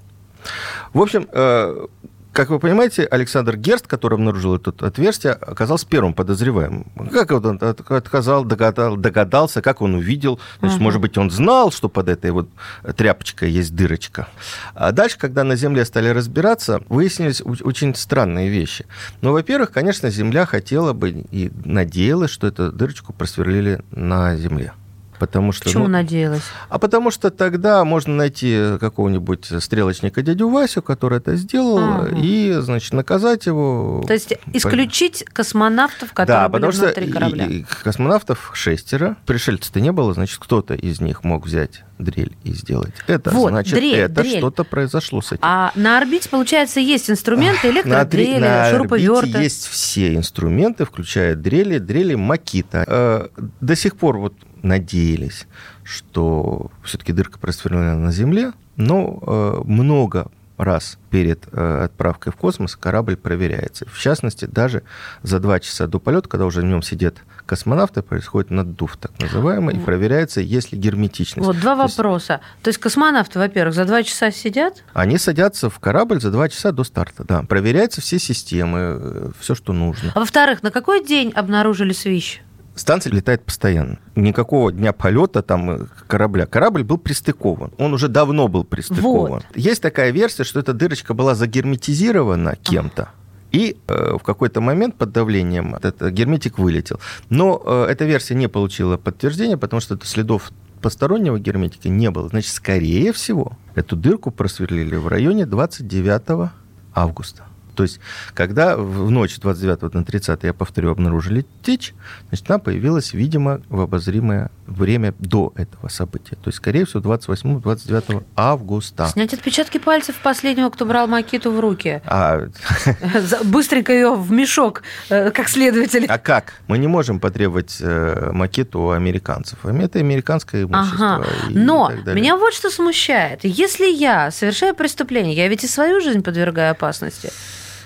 В 0.91 1.01
общем, 1.01 1.29
э, 1.31 1.87
как 2.33 2.49
вы 2.49 2.59
понимаете, 2.59 3.05
Александр 3.05 3.55
Герст, 3.57 3.87
который 3.87 4.15
обнаружил 4.15 4.55
это 4.55 4.73
отверстие, 4.85 5.33
оказался 5.33 5.87
первым 5.87 6.13
подозреваемым. 6.13 6.85
Как 7.11 7.31
он 7.31 7.57
от- 7.61 7.91
отказал, 7.91 8.43
догадал, 8.43 8.97
догадался, 8.97 9.61
как 9.61 9.81
он 9.81 9.95
увидел. 9.95 10.39
Значит, 10.59 10.75
Ага. 10.77 10.83
может 10.83 11.01
быть, 11.01 11.17
он 11.17 11.29
знал, 11.31 11.71
что 11.71 11.89
под 11.89 12.09
этой 12.09 12.31
вот 12.31 12.49
тряпочкой 12.95 13.51
есть 13.51 13.75
дырочка. 13.75 14.27
А 14.73 14.91
дальше, 14.91 15.17
когда 15.17 15.43
на 15.43 15.55
Земле 15.55 15.85
стали 15.85 16.09
разбираться, 16.09 16.81
выяснились 16.89 17.41
очень 17.41 17.95
странные 17.95 18.49
вещи. 18.49 18.85
Ну, 19.21 19.31
во-первых, 19.31 19.71
конечно, 19.71 20.09
Земля 20.09 20.45
хотела 20.45 20.93
бы 20.93 21.09
и 21.31 21.51
надеялась, 21.65 22.31
что 22.31 22.47
эту 22.47 22.71
дырочку 22.71 23.13
просверлили 23.13 23.81
на 23.91 24.35
Земле. 24.35 24.73
Потому 25.19 25.51
что, 25.51 25.65
Почему 25.65 25.83
ну, 25.85 25.89
надеялась? 25.91 26.41
а 26.69 26.79
потому 26.79 27.11
что 27.11 27.29
тогда 27.29 27.83
можно 27.85 28.15
найти 28.15 28.77
какого-нибудь 28.79 29.45
стрелочника 29.63 30.21
дядю 30.21 30.49
Васю, 30.49 30.81
который 30.81 31.19
это 31.19 31.35
сделал, 31.35 31.77
Ага. 31.77 32.17
и, 32.17 32.53
значит, 32.59 32.93
наказать 32.93 33.45
его. 33.45 34.03
То 34.07 34.13
есть 34.13 34.33
исключить 34.53 35.23
космонавтов, 35.31 36.13
которые 36.13 36.35
да, 36.43 36.49
были 36.49 36.61
потому 36.61 36.71
что 36.73 36.85
внутри 36.85 37.11
корабля. 37.11 37.45
и- 37.45 37.53
и 37.59 37.65
космонавтов 37.83 38.51
шестеро, 38.53 39.17
пришельцев-то 39.25 39.79
не 39.81 39.91
было, 39.91 40.13
значит, 40.13 40.39
кто-то 40.39 40.73
из 40.73 40.99
них 41.01 41.23
мог 41.23 41.45
взять 41.45 41.83
дрель 41.99 42.35
и 42.43 42.51
сделать 42.53 42.93
это. 43.07 43.29
Вот, 43.31 43.49
значит, 43.49 43.75
дрель, 43.75 43.95
это 43.95 44.21
дрель. 44.23 44.37
что-то 44.39 44.63
произошло 44.63 45.21
с 45.21 45.27
этим. 45.31 45.39
А 45.43 45.71
на 45.75 45.97
орбите, 45.99 46.27
получается, 46.27 46.79
есть 46.79 47.09
инструменты, 47.09 47.67
На, 47.67 47.71
дре- 47.71 47.75
электродрели, 47.75 48.39
на 48.39 48.71
шуруповерты. 48.71 49.17
орбите 49.19 49.43
есть 49.43 49.67
все 49.67 50.15
инструменты, 50.15 50.85
включая 50.85 51.35
дрели, 51.35 51.77
дрели 51.77 52.15
Макита. 52.15 52.83
Э, 52.87 53.27
До 53.61 53.75
сих 53.75 53.95
пор 53.95 54.17
вот 54.17 54.33
надеялись, 54.63 55.47
что 55.83 56.71
все-таки 56.83 57.13
дырка 57.13 57.37
просверлена 57.37 57.97
на 57.97 58.11
Земле, 58.11 58.53
но 58.75 59.19
э, 59.21 59.61
много 59.65 60.31
раз 60.57 60.97
перед 61.09 61.47
э, 61.51 61.83
отправкой 61.85 62.31
в 62.31 62.35
космос 62.35 62.75
корабль 62.75 63.15
проверяется. 63.15 63.85
В 63.91 63.99
частности, 63.99 64.45
даже 64.45 64.83
за 65.21 65.39
два 65.39 65.59
часа 65.59 65.87
до 65.87 65.99
полета, 65.99 66.29
когда 66.29 66.45
уже 66.45 66.61
в 66.61 66.65
нем 66.65 66.81
сидят 66.81 67.17
космонавты, 67.45 68.01
происходит 68.01 68.51
наддув 68.51 68.97
так 68.97 69.11
называемый, 69.19 69.75
и 69.75 69.79
проверяется, 69.79 70.41
есть 70.41 70.71
ли 70.71 70.77
герметичность. 70.77 71.45
Вот 71.45 71.59
два 71.59 71.75
То 71.75 71.83
есть 71.83 71.97
вопроса. 71.97 72.41
То 72.61 72.69
есть 72.69 72.79
космонавты, 72.79 73.39
во-первых, 73.39 73.75
за 73.75 73.85
два 73.85 74.03
часа 74.03 74.31
сидят? 74.31 74.83
Они 74.93 75.17
садятся 75.17 75.69
в 75.69 75.79
корабль 75.79 76.21
за 76.21 76.31
два 76.31 76.47
часа 76.49 76.71
до 76.71 76.83
старта, 76.83 77.23
да. 77.23 77.43
Проверяются 77.43 78.01
все 78.01 78.19
системы, 78.19 79.33
все, 79.39 79.55
что 79.55 79.73
нужно. 79.73 80.11
А 80.15 80.19
во-вторых, 80.19 80.63
на 80.63 80.71
какой 80.71 81.03
день 81.03 81.31
обнаружили 81.31 81.93
свищ? 81.93 82.41
Станция 82.75 83.11
летает 83.13 83.43
постоянно. 83.43 83.99
Никакого 84.15 84.71
дня 84.71 84.93
полета 84.93 85.43
там 85.43 85.69
э, 85.69 85.85
корабля. 86.07 86.45
Корабль 86.45 86.83
был 86.83 86.97
пристыкован. 86.97 87.71
Он 87.77 87.93
уже 87.93 88.07
давно 88.07 88.47
был 88.47 88.63
пристыкован. 88.63 89.31
Вот. 89.31 89.45
Есть 89.55 89.81
такая 89.81 90.11
версия, 90.11 90.43
что 90.43 90.59
эта 90.59 90.73
дырочка 90.73 91.13
была 91.13 91.35
загерметизирована 91.35 92.55
кем-то. 92.55 93.09
И 93.51 93.77
э, 93.87 94.17
в 94.19 94.23
какой-то 94.23 94.61
момент 94.61 94.95
под 94.95 95.11
давлением 95.11 95.75
этот 95.75 96.11
герметик 96.11 96.57
вылетел. 96.57 96.99
Но 97.29 97.61
э, 97.63 97.87
эта 97.91 98.05
версия 98.05 98.33
не 98.33 98.47
получила 98.47 98.97
подтверждения, 98.97 99.57
потому 99.57 99.79
что 99.79 99.99
следов 100.03 100.51
постороннего 100.81 101.39
герметика 101.39 101.89
не 101.89 102.09
было. 102.09 102.29
Значит, 102.29 102.51
скорее 102.51 103.13
всего, 103.13 103.57
эту 103.75 103.95
дырку 103.95 104.31
просверлили 104.31 104.95
в 104.95 105.07
районе 105.07 105.45
29 105.45 106.49
августа. 106.95 107.43
То 107.75 107.83
есть, 107.83 107.99
когда 108.33 108.77
в 108.77 109.09
ночь 109.09 109.39
29 109.39 109.93
на 109.93 110.03
30, 110.05 110.43
я 110.43 110.53
повторю, 110.53 110.91
обнаружили 110.91 111.45
течь, 111.61 111.93
значит, 112.29 112.49
она 112.49 112.59
появилась, 112.59 113.13
видимо, 113.13 113.61
в 113.69 113.81
обозримое 113.81 114.51
время 114.67 115.13
до 115.19 115.53
этого 115.55 115.89
события. 115.89 116.35
То 116.35 116.47
есть, 116.47 116.57
скорее 116.57 116.85
всего, 116.85 117.01
28-29 117.01 118.23
августа. 118.35 119.07
Снять 119.07 119.33
отпечатки 119.33 119.77
пальцев 119.77 120.15
последнего, 120.21 120.69
кто 120.69 120.85
брал 120.85 121.07
Макиту 121.07 121.51
в 121.51 121.59
руки. 121.59 122.01
А, 122.05 122.47
Быстренько 123.43 123.93
ее 123.93 124.15
в 124.15 124.31
мешок, 124.31 124.83
э, 125.09 125.31
как 125.31 125.49
следователь. 125.49 126.05
а 126.07 126.17
как? 126.17 126.53
Мы 126.67 126.77
не 126.77 126.87
можем 126.87 127.19
потребовать 127.19 127.77
э, 127.79 128.31
макету 128.31 128.81
у 128.81 128.89
американцев. 128.91 129.65
Это 129.65 129.99
американское 129.99 130.63
имущество. 130.63 131.15
Ага. 131.15 131.25
Но 131.49 131.91
меня 132.13 132.37
вот 132.37 132.53
что 132.53 132.69
смущает. 132.69 133.41
Если 133.43 133.85
я 133.85 134.31
совершаю 134.31 134.75
преступление, 134.75 135.35
я 135.35 135.47
ведь 135.47 135.63
и 135.63 135.67
свою 135.67 136.01
жизнь 136.01 136.23
подвергаю 136.23 136.71
опасности. 136.71 137.31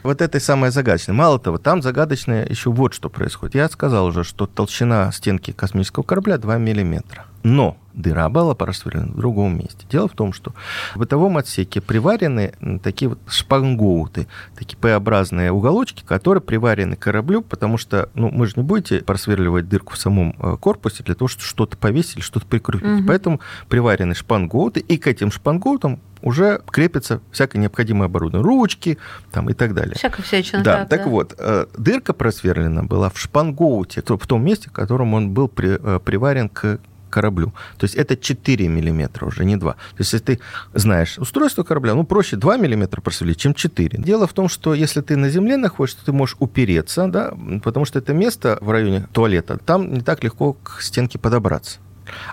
Вот 0.04 0.22
это 0.22 0.38
и 0.38 0.42
самое 0.42 0.72
загадочное. 0.72 1.16
Мало 1.16 1.40
того, 1.40 1.58
там 1.58 1.82
загадочное 1.82 2.46
еще 2.48 2.72
вот 2.72 2.94
что 2.94 3.10
происходит. 3.10 3.56
Я 3.56 3.70
сказал 3.70 4.06
уже, 4.06 4.24
что 4.24 4.46
толщина 4.46 5.12
стенки 5.12 5.52
космического 5.52 6.04
корабля 6.04 6.38
2 6.38 6.58
миллиметра. 6.58 7.26
Но 7.44 7.78
дыра 7.94 8.30
была 8.30 8.56
просверлена 8.56 9.12
в 9.12 9.16
другом 9.16 9.58
месте. 9.58 9.86
Дело 9.90 10.08
в 10.08 10.14
том, 10.14 10.34
что 10.34 10.54
в 10.94 11.00
бытовом 11.00 11.38
отсеке 11.38 11.82
приварены 11.82 12.54
такие 12.84 13.10
вот 13.10 13.20
шпангоуты, 13.28 14.28
такие 14.56 14.78
П-образные 14.78 15.52
уголочки, 15.52 16.04
которые 16.06 16.42
приварены 16.42 16.96
к 16.96 17.00
кораблю, 17.00 17.42
потому 17.42 17.78
что, 17.78 18.10
ну, 18.14 18.30
мы 18.30 18.48
же 18.48 18.54
не 18.58 18.64
будете 18.64 19.00
просверливать 19.00 19.68
дырку 19.68 19.94
в 19.94 19.98
самом 19.98 20.36
э, 20.40 20.58
корпусе 20.60 21.04
для 21.04 21.16
того, 21.16 21.28
чтобы 21.28 21.46
что-то 21.46 21.78
повесить 21.78 22.18
или 22.18 22.22
что-то 22.22 22.46
прикрутить. 22.46 22.88
Мгм. 22.88 23.08
Поэтому 23.08 23.40
приварены 23.68 24.14
шпангоуты, 24.14 24.80
и 24.80 24.98
к 24.98 25.08
этим 25.08 25.32
шпангоутам 25.32 26.00
уже 26.28 26.62
крепится 26.70 27.22
всякое 27.32 27.60
необходимое 27.60 28.06
оборудование, 28.06 28.46
ручки 28.46 28.98
там, 29.32 29.50
и 29.50 29.54
так 29.54 29.74
далее. 29.74 29.96
Всякая 29.96 30.24
всячина. 30.24 30.64
Да, 30.64 30.86
так 30.86 31.08
вот, 31.08 31.36
э, 31.38 31.66
дырка 31.78 32.14
просверлена 32.14 32.84
была 32.84 33.10
в 33.10 33.18
шпангоуте, 33.18 34.02
в 34.06 34.28
том 34.28 34.44
месте, 34.46 34.70
в 34.70 34.74
котором 34.74 35.14
он 35.14 35.32
был 35.32 35.48
при- 35.48 35.80
э, 35.82 36.00
приварен 36.00 36.50
к 36.50 36.80
кораблю. 37.10 37.54
То 37.78 37.86
есть 37.86 37.96
это 37.96 38.18
4 38.18 38.68
миллиметра 38.68 39.26
уже, 39.26 39.46
не 39.46 39.56
2. 39.56 39.74
То 39.74 39.80
есть 40.00 40.12
если 40.14 40.26
ты 40.36 40.40
знаешь 40.74 41.18
устройство 41.18 41.64
корабля, 41.64 41.96
ну, 41.96 42.04
проще 42.04 42.36
2 42.36 42.58
миллиметра 42.58 43.02
просверлить, 43.02 43.38
чем 43.40 43.54
4. 43.54 43.98
Дело 43.98 44.28
в 44.28 44.34
том, 44.34 44.50
что 44.50 44.74
если 44.74 45.02
ты 45.02 45.16
на 45.16 45.30
земле 45.30 45.56
находишься, 45.58 46.00
ты 46.06 46.12
можешь 46.12 46.36
упереться, 46.40 47.08
да, 47.08 47.34
потому 47.64 47.86
что 47.86 48.00
это 48.00 48.14
место 48.14 48.58
в 48.62 48.70
районе 48.72 49.08
туалета, 49.14 49.58
там 49.58 49.94
не 49.94 50.02
так 50.02 50.24
легко 50.24 50.54
к 50.54 50.82
стенке 50.82 51.18
подобраться. 51.18 51.80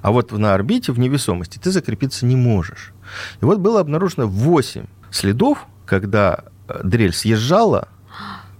А 0.02 0.10
вот 0.10 0.32
на 0.32 0.54
орбите, 0.54 0.92
в 0.92 0.98
невесомости, 0.98 1.58
ты 1.58 1.70
закрепиться 1.70 2.26
не 2.26 2.36
можешь. 2.36 2.92
И 3.40 3.44
вот 3.44 3.58
было 3.58 3.80
обнаружено 3.80 4.26
8 4.26 4.86
следов, 5.10 5.66
когда 5.86 6.44
э, 6.68 6.80
дрель 6.82 7.12
съезжала 7.12 7.88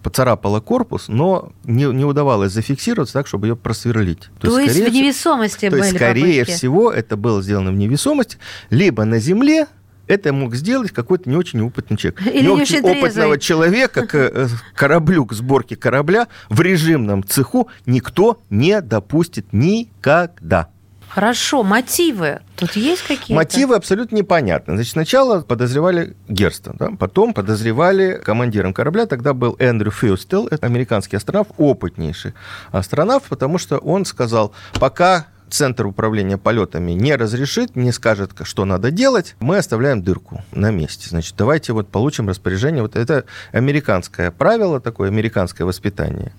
поцарапала 0.02 0.60
корпус, 0.60 1.08
но 1.08 1.52
не, 1.64 1.84
не 1.84 2.04
удавалось 2.04 2.52
зафиксироваться 2.52 3.14
так, 3.14 3.26
чтобы 3.26 3.48
ее 3.48 3.56
просверлить. 3.56 4.28
То, 4.38 4.50
то 4.50 4.58
есть 4.60 4.74
скорее, 4.74 4.90
в 4.90 4.94
невесомости 4.94 5.64
то 5.64 5.70
были 5.70 5.82
есть, 5.82 5.96
скорее 5.96 6.40
попытки. 6.40 6.58
всего, 6.58 6.92
это 6.92 7.16
было 7.16 7.42
сделано 7.42 7.70
в 7.70 7.74
невесомости, 7.74 8.36
либо 8.68 9.04
на 9.04 9.18
земле, 9.18 9.66
это 10.06 10.32
мог 10.34 10.54
сделать 10.54 10.90
какой-то 10.90 11.30
не 11.30 11.36
очень 11.36 11.62
опытный 11.62 11.96
человек. 11.96 12.20
Или 12.26 12.42
не 12.42 12.42
не 12.42 12.48
очень 12.50 12.62
очень 12.62 12.80
опытного 12.80 13.10
трезвый. 13.10 13.40
человека 13.40 14.06
к 14.06 14.14
э, 14.14 14.48
кораблю, 14.74 15.24
к 15.24 15.32
сборке 15.32 15.76
корабля 15.76 16.28
в 16.50 16.60
режимном 16.60 17.24
цеху 17.24 17.68
никто 17.86 18.42
не 18.50 18.80
допустит 18.82 19.52
никогда. 19.52 20.68
Хорошо, 21.14 21.62
мотивы. 21.62 22.40
Тут 22.56 22.72
есть 22.72 23.02
какие-то? 23.02 23.34
Мотивы 23.34 23.76
абсолютно 23.76 24.16
непонятны. 24.16 24.74
Значит, 24.74 24.92
сначала 24.92 25.42
подозревали 25.42 26.16
Герста, 26.28 26.74
да? 26.76 26.90
потом 26.98 27.34
подозревали 27.34 28.20
командиром 28.24 28.74
корабля, 28.74 29.06
тогда 29.06 29.32
был 29.32 29.54
Эндрю 29.60 29.92
Фьюстел, 29.92 30.48
это 30.48 30.66
американский 30.66 31.16
астронавт, 31.16 31.50
опытнейший 31.56 32.34
астронавт, 32.72 33.26
потому 33.28 33.58
что 33.58 33.78
он 33.78 34.04
сказал, 34.04 34.52
пока 34.80 35.26
Центр 35.50 35.86
управления 35.86 36.36
полетами 36.36 36.92
не 36.92 37.14
разрешит, 37.14 37.76
не 37.76 37.92
скажет, 37.92 38.32
что 38.42 38.64
надо 38.64 38.90
делать, 38.90 39.36
мы 39.38 39.58
оставляем 39.58 40.02
дырку 40.02 40.42
на 40.50 40.72
месте. 40.72 41.08
Значит, 41.08 41.36
давайте 41.38 41.72
вот 41.72 41.88
получим 41.90 42.28
распоряжение. 42.28 42.82
Вот 42.82 42.96
это 42.96 43.24
американское 43.52 44.32
правило, 44.32 44.80
такое 44.80 45.10
американское 45.10 45.64
воспитание. 45.64 46.32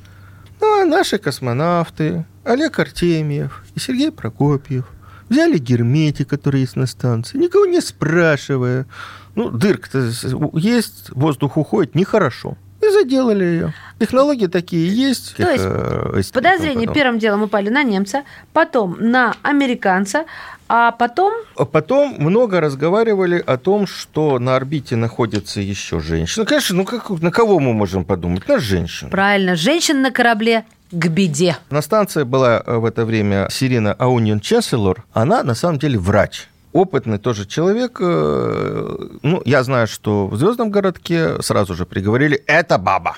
Ну, 0.66 0.82
а 0.82 0.86
наши 0.86 1.20
космонавты, 1.20 2.26
Олег 2.44 2.80
Артемьев 2.80 3.64
и 3.76 3.80
Сергей 3.80 4.12
Прокопьев, 4.12 4.86
взяли 5.30 5.60
герметик, 5.60 6.28
который 6.28 6.62
есть 6.62 6.76
на 6.76 6.88
станции, 6.88 7.38
никого 7.38 7.68
не 7.68 7.82
спрашивая. 7.82 8.88
Ну, 9.36 9.52
дырка-то 9.52 10.12
есть, 10.54 11.12
воздух 11.12 11.58
уходит, 11.58 11.94
нехорошо. 11.94 12.58
Заделали 12.96 13.44
ее. 13.44 13.74
Технологии 14.00 14.48
такие 14.48 14.88
есть. 14.88 15.36
То 15.36 15.50
есть 15.52 15.66
э, 15.66 16.22
подозрение 16.34 16.88
потом. 16.88 16.94
первым 16.94 17.20
делом 17.20 17.44
упали 17.44 17.70
на 17.70 17.84
немца, 17.84 18.24
потом 18.54 18.98
на 19.00 19.36
американца, 19.42 20.26
а 20.68 20.92
потом... 20.92 21.34
А 21.58 21.66
Потом 21.66 22.16
много 22.18 22.62
разговаривали 22.62 23.44
о 23.46 23.58
том, 23.58 23.86
что 23.86 24.40
на 24.40 24.56
орбите 24.56 24.96
находится 24.96 25.60
еще 25.60 26.00
женщина. 26.00 26.46
Конечно, 26.46 26.76
ну 26.76 26.86
как, 26.86 27.10
на 27.10 27.32
кого 27.32 27.60
мы 27.60 27.74
можем 27.74 28.06
подумать? 28.06 28.48
На 28.48 28.60
женщину. 28.60 29.12
Правильно, 29.12 29.56
женщин 29.56 30.02
на 30.02 30.12
корабле 30.12 30.64
к 30.92 31.08
беде. 31.08 31.58
На 31.70 31.82
станции 31.82 32.24
была 32.24 32.64
э, 32.66 32.78
в 32.78 32.86
это 32.86 33.06
время 33.06 33.48
Сирина 33.52 33.94
Аунион 33.94 34.40
Чесселор. 34.40 35.04
Она 35.14 35.44
на 35.44 35.54
самом 35.54 35.80
деле 35.80 36.00
врач. 36.00 36.48
Опытный 36.76 37.20
тоже 37.20 37.46
человек. 37.46 38.00
э, 38.02 38.98
Ну, 39.24 39.42
я 39.46 39.64
знаю, 39.64 39.88
что 39.88 40.28
в 40.28 40.36
Звездном 40.36 40.72
городке 40.72 41.42
сразу 41.42 41.74
же 41.74 41.86
приговорили 41.86 42.36
это 42.48 42.78
баба. 42.78 43.16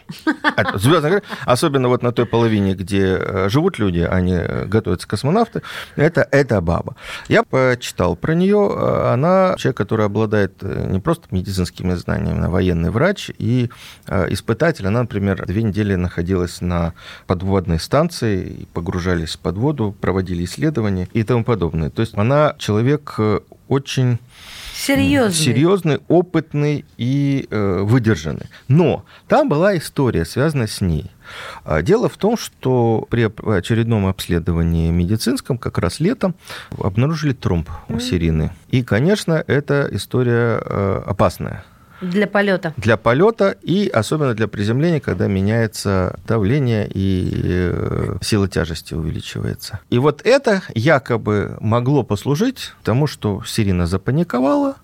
Это 0.57 0.77
Звездный 0.77 1.09
городок, 1.09 1.29
особенно 1.47 1.87
вот 1.87 2.03
на 2.03 2.11
той 2.11 2.27
половине, 2.27 2.75
где 2.75 3.17
э, 3.19 3.49
живут 3.49 3.79
люди, 3.79 4.01
они 4.01 4.33
э, 4.33 4.65
готовятся 4.65 5.07
космонавты, 5.07 5.63
это 5.95 6.27
это 6.31 6.61
баба. 6.61 6.95
Я 7.29 7.41
почитал 7.41 8.15
про 8.15 8.35
нее. 8.35 9.11
Она 9.11 9.55
человек, 9.57 9.77
который 9.77 10.05
обладает 10.05 10.61
не 10.61 10.99
просто 10.99 11.27
медицинскими 11.31 11.95
знаниями, 11.95 12.37
она 12.37 12.49
военный 12.51 12.91
врач 12.91 13.31
и 13.39 13.71
испытатель. 14.07 14.85
Она, 14.85 15.01
например, 15.01 15.43
две 15.47 15.63
недели 15.63 15.95
находилась 15.95 16.61
на 16.61 16.93
подводной 17.25 17.79
станции, 17.79 18.67
погружались 18.73 19.35
под 19.35 19.57
воду, 19.57 19.95
проводили 19.99 20.43
исследования 20.43 21.07
и 21.13 21.23
тому 21.23 21.43
подобное. 21.43 21.89
То 21.89 22.01
есть 22.01 22.15
она 22.15 22.53
человек 22.59 23.19
очень 23.67 24.19
Серьезный. 24.73 25.33
серьезный, 25.45 25.99
опытный 26.07 26.85
и 26.97 27.47
э, 27.49 27.79
выдержанный. 27.81 28.45
Но 28.67 29.05
там 29.27 29.49
была 29.49 29.75
история, 29.77 30.23
связанная 30.23 30.67
с 30.67 30.81
ней. 30.81 31.11
А, 31.65 31.81
Дело 31.81 32.07
в 32.09 32.17
том, 32.17 32.37
что 32.37 33.05
при 33.09 33.29
очередном 33.57 34.05
обследовании 34.05 34.91
медицинском, 34.91 35.57
как 35.57 35.77
раз 35.77 35.99
летом, 35.99 36.35
обнаружили 36.77 37.33
тромб 37.33 37.69
у 37.89 37.99
Сирины. 37.99 38.51
И, 38.69 38.83
конечно, 38.83 39.43
эта 39.47 39.89
история 39.91 40.61
э, 40.63 41.01
опасная 41.05 41.63
Для 42.01 42.27
полета. 42.27 42.73
для 42.77 42.97
полета 42.97 43.55
и 43.61 43.87
особенно 43.87 44.33
для 44.33 44.47
приземления, 44.47 44.99
когда 44.99 45.27
меняется 45.27 46.19
давление 46.27 46.87
и 46.93 47.41
э, 47.43 48.17
сила 48.21 48.47
тяжести 48.47 48.93
увеличивается. 48.93 49.79
И 49.89 49.97
вот 49.97 50.21
это 50.25 50.61
якобы 50.75 51.57
могло 51.59 52.03
послужить 52.03 52.73
тому, 52.83 53.07
что 53.07 53.43
Сирина 53.45 53.87
запаниковала, 53.87 54.75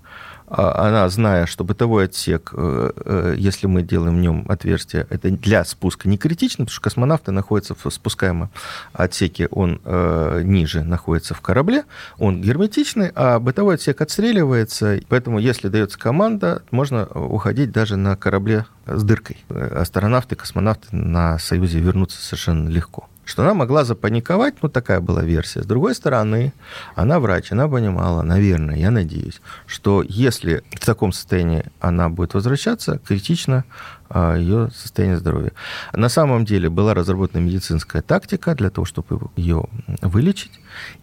она, 0.47 1.09
зная, 1.09 1.45
что 1.45 1.63
бытовой 1.63 2.05
отсек, 2.05 2.51
э, 2.53 2.91
э, 2.95 3.35
если 3.37 3.67
мы 3.67 3.81
делаем 3.81 4.17
в 4.17 4.21
нем 4.21 4.45
отверстие, 4.49 5.07
это 5.09 5.29
для 5.29 5.63
спуска 5.63 6.09
не 6.09 6.17
критично, 6.17 6.65
потому 6.65 6.73
что 6.73 6.81
космонавты 6.81 7.31
находятся 7.31 7.75
в 7.75 7.89
спускаемом 7.89 8.49
отсеке, 8.93 9.47
он 9.47 9.81
э, 9.83 10.41
ниже 10.43 10.83
находится 10.83 11.33
в 11.33 11.41
корабле, 11.41 11.85
он 12.17 12.41
герметичный, 12.41 13.11
а 13.15 13.39
бытовой 13.39 13.75
отсек 13.75 14.01
отстреливается, 14.01 14.99
поэтому 15.09 15.39
если 15.39 15.69
дается 15.69 15.97
команда, 15.97 16.63
можно 16.71 17.05
уходить 17.05 17.71
даже 17.71 17.95
на 17.95 18.15
корабле 18.15 18.65
с 18.85 19.03
дыркой. 19.03 19.37
Астронавты, 19.49 20.35
космонавты 20.35 20.87
на 20.91 21.39
Союзе 21.39 21.79
вернутся 21.79 22.21
совершенно 22.21 22.67
легко 22.69 23.07
что 23.25 23.43
она 23.43 23.53
могла 23.53 23.83
запаниковать, 23.85 24.55
ну, 24.61 24.69
такая 24.69 24.99
была 24.99 25.23
версия. 25.23 25.63
С 25.63 25.65
другой 25.65 25.95
стороны, 25.95 26.53
она 26.95 27.19
врач, 27.19 27.51
она 27.51 27.67
понимала, 27.67 28.21
наверное, 28.21 28.75
я 28.75 28.91
надеюсь, 28.91 29.41
что 29.65 30.03
если 30.07 30.63
в 30.71 30.85
таком 30.85 31.13
состоянии 31.13 31.65
она 31.79 32.09
будет 32.09 32.33
возвращаться, 32.33 32.99
критично 33.07 33.63
а, 34.09 34.35
ее 34.35 34.69
состояние 34.75 35.17
здоровья. 35.17 35.53
На 35.93 36.09
самом 36.09 36.45
деле 36.45 36.69
была 36.69 36.93
разработана 36.93 37.41
медицинская 37.41 38.01
тактика 38.01 38.53
для 38.55 38.69
того, 38.69 38.85
чтобы 38.85 39.19
ее 39.35 39.65
вылечить. 40.01 40.51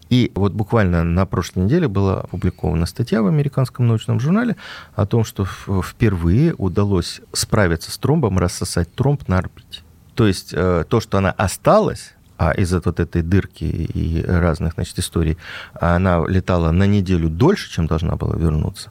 И 0.09 0.31
вот 0.35 0.53
буквально 0.53 1.03
на 1.03 1.25
прошлой 1.25 1.63
неделе 1.63 1.87
была 1.87 2.21
опубликована 2.21 2.85
статья 2.85 3.21
в 3.21 3.27
американском 3.27 3.87
научном 3.87 4.19
журнале 4.19 4.55
о 4.95 5.05
том, 5.05 5.23
что 5.23 5.45
впервые 5.45 6.53
удалось 6.53 7.21
справиться 7.33 7.91
с 7.91 7.97
тромбом, 7.97 8.37
рассосать 8.37 8.93
тромб 8.93 9.27
на 9.27 9.39
орбите. 9.39 9.80
То 10.21 10.27
есть 10.27 10.53
э, 10.53 10.85
то, 10.87 10.99
что 10.99 11.17
она 11.17 11.31
осталась, 11.31 12.13
а 12.41 12.51
из-за 12.53 12.81
вот 12.83 12.99
этой 12.99 13.21
дырки 13.21 13.65
и 13.65 14.23
разных, 14.25 14.73
значит, 14.73 14.97
историй, 14.97 15.37
она 15.79 16.25
летала 16.27 16.71
на 16.71 16.87
неделю 16.87 17.29
дольше, 17.29 17.69
чем 17.69 17.85
должна 17.85 18.15
была 18.15 18.35
вернуться. 18.35 18.89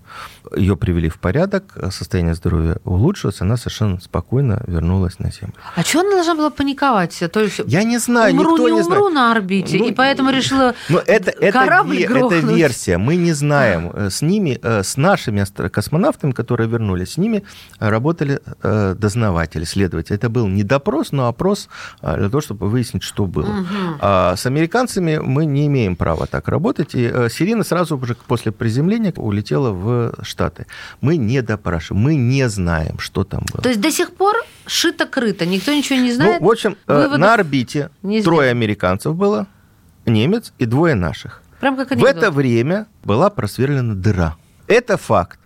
Ее 0.57 0.77
привели 0.77 1.09
в 1.09 1.19
порядок, 1.19 1.65
состояние 1.91 2.35
здоровья 2.35 2.77
улучшилось, 2.85 3.41
она 3.41 3.57
совершенно 3.57 4.01
спокойно 4.01 4.63
вернулась 4.69 5.19
на 5.19 5.33
Землю. 5.33 5.55
А 5.75 5.83
что 5.83 6.01
она 6.01 6.11
должна 6.13 6.37
была 6.37 6.51
паниковать? 6.51 7.19
То 7.33 7.41
есть 7.41 7.61
Я 7.67 7.83
не 7.83 7.99
знаю, 7.99 8.35
умру, 8.35 8.53
никто 8.53 8.69
не, 8.69 8.75
не 8.77 8.81
умру 8.83 9.11
знает. 9.11 9.15
на 9.15 9.33
орбите, 9.33 9.79
Ну, 9.79 9.89
и 9.89 9.93
поэтому 9.93 10.31
решила 10.31 10.75
Но 10.89 10.99
это, 10.99 11.31
это, 11.33 11.53
корабль 11.53 11.99
это 12.05 12.13
грохнуть. 12.15 12.57
версия. 12.57 12.99
Мы 12.99 13.17
не 13.17 13.33
знаем. 13.33 13.91
Э, 13.93 14.11
С 14.11 14.23
ними, 14.23 14.61
э, 14.63 14.83
с 14.85 14.97
нашими 14.97 15.45
космонавтами, 15.69 16.33
которые 16.33 16.69
вернулись, 16.69 17.15
с 17.15 17.19
ними 17.19 17.43
работали 17.81 18.41
э, 18.63 18.95
дознаватели, 18.97 19.65
следователи. 19.65 20.15
Это 20.17 20.29
был 20.29 20.47
не 20.47 20.63
допрос, 20.63 21.11
но 21.13 21.27
опрос 21.27 21.69
для 22.03 22.29
того, 22.29 22.41
чтобы 22.41 22.69
выяснить, 22.69 23.03
что 23.03 23.27
было. 23.27 23.40
Мгм. 23.47 23.99
А 24.01 24.37
с 24.37 24.47
американцами 24.47 25.19
мы 25.19 25.47
не 25.47 25.67
имеем 25.67 25.97
права 25.97 26.27
так 26.27 26.49
работать. 26.49 26.95
И 26.95 27.11
э, 27.13 27.29
Сирина 27.31 27.65
сразу 27.65 28.03
же 28.05 28.17
после 28.27 28.53
приземления 28.53 29.13
улетела 29.17 29.71
в 29.71 30.15
Штаты. 30.23 30.67
Мы 31.01 31.17
не 31.17 31.43
допрашиваем, 31.43 32.03
мы 32.03 32.15
не 32.17 32.49
знаем, 32.49 32.99
что 32.99 33.25
там 33.25 33.43
было. 33.53 33.63
То 33.63 33.69
есть 33.69 33.81
до 33.81 33.91
сих 33.91 34.13
пор 34.13 34.35
шито-крыто, 34.67 35.45
никто 35.47 35.73
ничего 35.73 35.99
не 35.99 36.13
знает. 36.13 36.41
Ну, 36.41 36.47
в 36.47 36.51
общем, 36.51 36.77
э, 36.87 36.95
выводов 36.95 37.19
на 37.19 37.35
орбите 37.35 37.91
трое 38.25 38.51
американцев 38.51 39.15
было, 39.15 39.47
немец 40.07 40.53
и 40.59 40.67
двое 40.67 40.95
наших. 40.95 41.43
Прям 41.61 41.77
как 41.77 41.89
В 41.89 41.93
анекдот. 41.93 42.17
это 42.17 42.31
время 42.31 42.87
была 43.05 43.31
просверлена 43.31 43.95
дыра. 43.95 44.37
Это 44.67 44.97
факт. 44.97 45.39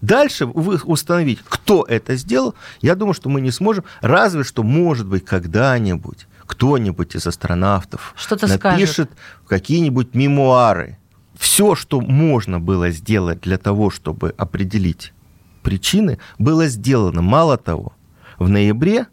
Дальше 0.00 0.46
установить, 0.46 1.40
кто 1.48 1.84
это 1.88 2.16
сделал, 2.16 2.54
я 2.80 2.94
думаю, 2.94 3.14
что 3.14 3.28
мы 3.28 3.40
не 3.40 3.50
сможем, 3.50 3.84
разве 4.00 4.44
что, 4.44 4.62
может 4.62 5.06
быть, 5.06 5.24
когда-нибудь 5.24 6.26
кто-нибудь 6.52 7.16
из 7.16 7.26
астронавтов 7.26 8.12
Что-то 8.14 8.46
напишет 8.46 9.10
какие-нибудь 9.46 10.14
мемуары. 10.14 10.98
Все, 11.34 11.74
что 11.74 12.00
можно 12.02 12.60
было 12.60 12.90
сделать 12.90 13.40
для 13.40 13.56
того, 13.56 13.88
чтобы 13.88 14.34
определить 14.36 15.14
причины, 15.62 16.18
было 16.38 16.66
сделано. 16.66 17.22
Мало 17.22 17.56
того, 17.56 17.94
в 18.38 18.50
ноябре 18.50 19.06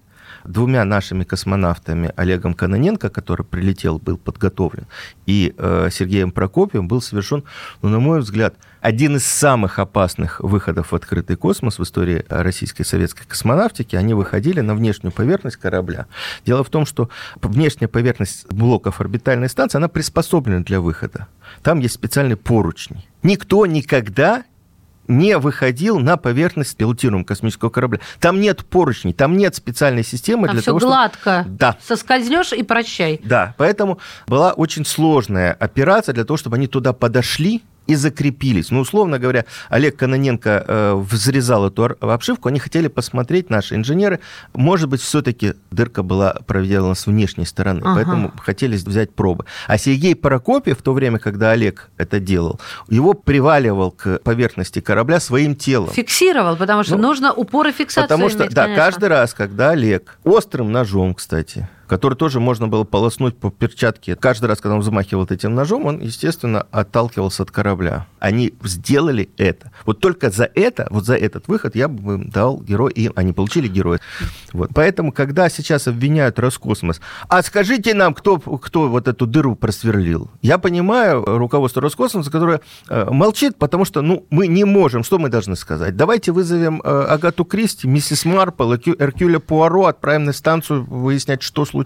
двумя 0.43 0.84
нашими 0.84 1.23
космонавтами 1.23 2.12
Олегом 2.17 2.54
Каноненко, 2.54 3.10
который 3.10 3.45
прилетел, 3.45 3.99
был 3.99 4.17
подготовлен, 4.17 4.88
и 5.25 5.54
э, 5.58 5.89
Сергеем 5.91 6.32
Прокопьевым 6.32 6.89
был 6.89 7.02
совершен, 7.02 7.45
ну, 7.82 7.89
на 7.89 7.99
мой 7.99 8.19
взгляд, 8.19 8.56
один 8.81 9.17
из 9.17 9.25
самых 9.25 9.79
опасных 9.79 10.39
выходов 10.39 10.91
в 10.91 10.95
открытый 10.95 11.35
космос 11.35 11.79
в 11.79 11.83
истории 11.83 12.25
российской 12.29 12.81
и 12.81 12.85
советской 12.85 13.25
космонавтики. 13.25 13.95
Они 13.95 14.13
выходили 14.13 14.61
на 14.61 14.75
внешнюю 14.75 15.11
поверхность 15.11 15.57
корабля. 15.57 16.07
Дело 16.45 16.63
в 16.63 16.69
том, 16.69 16.85
что 16.85 17.09
внешняя 17.41 17.87
поверхность 17.87 18.47
блоков 18.51 19.01
орбитальной 19.01 19.49
станции, 19.49 19.77
она 19.77 19.87
приспособлена 19.87 20.63
для 20.63 20.81
выхода. 20.81 21.27
Там 21.63 21.79
есть 21.79 21.95
специальные 21.95 22.37
поручни. 22.37 23.07
Никто 23.23 23.65
никогда 23.65 24.43
не 25.09 25.37
выходил 25.37 25.99
на 25.99 26.17
поверхность 26.17 26.77
пилотируемого 26.77 27.25
космического 27.25 27.69
корабля. 27.69 27.99
Там 28.19 28.39
нет 28.39 28.63
поручней, 28.63 29.11
там 29.11 29.35
нет 29.35 29.55
специальной 29.55 30.03
системы 30.03 30.47
Там 30.47 30.55
для 30.55 30.61
все 30.61 30.67
того, 30.67 30.79
чтобы... 30.79 30.93
гладко. 30.93 31.45
Да. 31.47 31.77
Соскользнешь 31.81 32.53
и 32.53 32.63
прощай. 32.63 33.19
Да, 33.23 33.55
поэтому 33.57 33.99
была 34.27 34.53
очень 34.53 34.85
сложная 34.85 35.51
операция 35.53 36.13
для 36.13 36.25
того, 36.25 36.37
чтобы 36.37 36.57
они 36.57 36.67
туда 36.67 36.93
подошли 36.93 37.63
и 37.89 37.95
закрепились. 37.95 38.69
Ну, 38.71 38.82
условно 38.82 39.17
говоря, 39.17 39.45
Олег 39.69 39.95
Кононенко 39.97 40.65
э, 40.67 40.93
взрезал 40.95 41.67
эту 41.67 41.97
обшивку, 41.99 42.47
они 42.49 42.60
хотели 42.60 42.88
посмотреть, 42.88 43.49
наши 43.49 43.73
инженеры, 43.75 44.19
может 44.54 44.89
быть, 44.89 45.02
все-таки 45.02 45.54
дырка 45.71 46.04
была 46.04 46.36
проделана 46.45 46.93
с 46.93 47.08
внешней 47.08 47.45
стороны, 47.45 47.82
Ага. 47.84 47.95
поэтому 47.95 48.32
хотели 48.38 48.78
взять 48.78 49.13
пробы. 49.15 49.45
А 49.67 49.78
Сергей 49.80 50.15
Прокопьев, 50.15 50.78
в 50.80 50.82
то 50.84 50.93
время, 50.93 51.17
когда 51.17 51.52
Олег 51.52 51.89
это 51.97 52.19
делал, 52.19 52.60
его 52.89 53.13
приваливал 53.13 53.89
к 53.91 54.19
поверхности 54.19 54.82
корабля 54.82 55.19
своим 55.19 55.56
телом. 55.56 55.89
Фиксировал, 55.89 56.56
потому 56.56 56.84
что 56.84 56.95
Ну, 56.95 57.02
нужно 57.02 57.34
упоры 57.34 57.71
фиксации 57.71 58.08
Потому 58.08 58.30
что, 58.30 58.43
иметь, 58.43 58.54
да, 58.54 58.63
конечно. 58.65 58.84
каждый 58.86 59.10
раз, 59.10 59.34
когда 59.34 59.71
Олег 59.71 60.19
острым 60.23 60.71
ножом, 60.71 61.15
кстати, 61.15 61.67
который 61.89 62.13
тоже 62.13 62.39
можно 62.39 62.67
было 62.67 62.84
полоснуть 62.84 63.36
по 63.36 63.49
перчатке, 63.49 64.15
каждый 64.15 64.45
раз, 64.45 64.62
когда 64.62 64.75
он 64.75 64.82
взмахивал 64.82 65.25
этим 65.30 65.56
ножом, 65.56 65.86
он, 65.86 65.99
естественно, 65.99 66.67
отталкивался 66.71 67.43
от 67.43 67.52
корабля. 67.52 68.06
Они 68.19 68.54
сделали 68.63 69.30
это. 69.38 69.71
Вот 69.86 69.99
только 69.99 70.30
за 70.30 70.49
это, 70.54 70.88
вот 70.91 71.06
за 71.06 71.15
этот 71.15 71.47
выход 71.47 71.75
я 71.75 71.88
бы 71.88 72.13
им 72.13 72.30
дал 72.30 72.62
герой, 72.62 72.91
и 72.93 73.10
они 73.15 73.34
получили 73.34 73.67
героя. 73.67 73.99
Вот. 74.54 74.69
Поэтому, 74.73 75.12
когда 75.12 75.49
сейчас 75.49 75.88
обвиняют 75.88 76.38
Роскосмос, 76.38 77.02
а 77.28 77.41
скажите 77.41 77.95
нам, 77.95 78.13
кто, 78.13 78.38
кто 78.38 78.88
вот 78.88 79.08
эту 79.08 79.25
дыру 79.25 79.56
просверлил? 79.56 80.30
Я 80.41 80.60
понимаю 80.60 81.23
руководство 81.25 81.82
Роскосмоса, 81.82 82.30
которое 82.30 82.62
э, 82.88 83.10
молчит, 83.10 83.58
потому 83.58 83.86
что, 83.86 84.02
ну, 84.02 84.28
мы 84.30 84.47
не 84.47 84.63
можем. 84.63 85.04
Что 85.04 85.17
мы 85.17 85.30
должны 85.30 85.56
сказать? 85.56 85.95
Давайте 85.95 86.32
вызовем 86.32 86.82
э, 86.84 86.88
Агату 86.88 87.45
Кристи, 87.45 87.88
миссис 87.88 88.25
Марпл, 88.25 88.73
Эркю- 88.73 88.95
Эркюля 88.99 89.39
Пуаро, 89.39 89.86
отправим 89.86 90.25
на 90.25 90.34
станцию 90.34 90.86
выяснять, 90.86 91.41
что 91.41 91.65
случилось. 91.65 91.78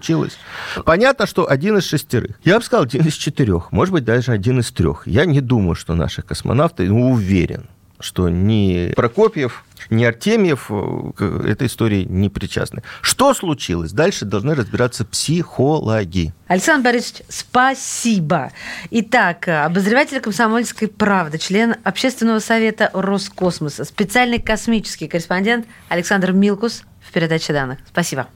Понятно, 0.84 1.26
что 1.26 1.48
один 1.48 1.78
из 1.78 1.84
шестерых. 1.84 2.38
Я 2.44 2.58
бы 2.58 2.64
сказал, 2.64 2.84
один 2.84 3.06
из 3.06 3.14
четырех. 3.14 3.72
Может 3.72 3.92
быть, 3.92 4.04
даже 4.04 4.32
один 4.32 4.60
из 4.60 4.70
трех. 4.70 5.06
Я 5.06 5.24
не 5.24 5.40
думаю, 5.40 5.74
что 5.74 5.94
наши 5.94 6.22
космонавты, 6.22 6.88
ну, 6.88 7.10
уверен, 7.10 7.66
что 8.00 8.28
ни 8.28 8.92
Прокопьев, 8.94 9.64
ни 9.90 10.04
Артемьев 10.04 10.66
э, 10.68 11.10
к 11.16 11.22
этой 11.46 11.68
истории 11.68 12.04
не 12.04 12.28
причастны. 12.28 12.82
Что 13.00 13.32
случилось? 13.34 13.92
Дальше 13.92 14.24
должны 14.24 14.54
разбираться 14.54 15.04
психологи. 15.04 16.34
Александр 16.46 16.84
Борисович, 16.84 17.22
спасибо. 17.28 18.52
Итак, 18.90 19.48
обозреватель 19.48 20.20
комсомольской 20.20 20.88
правды, 20.88 21.38
член 21.38 21.76
общественного 21.84 22.40
совета 22.40 22.90
Роскосмоса, 22.92 23.84
специальный 23.84 24.40
космический 24.40 25.08
корреспондент 25.08 25.66
Александр 25.88 26.32
Милкус 26.32 26.84
в 27.00 27.12
передаче 27.12 27.52
данных. 27.52 27.78
Спасибо. 27.88 28.28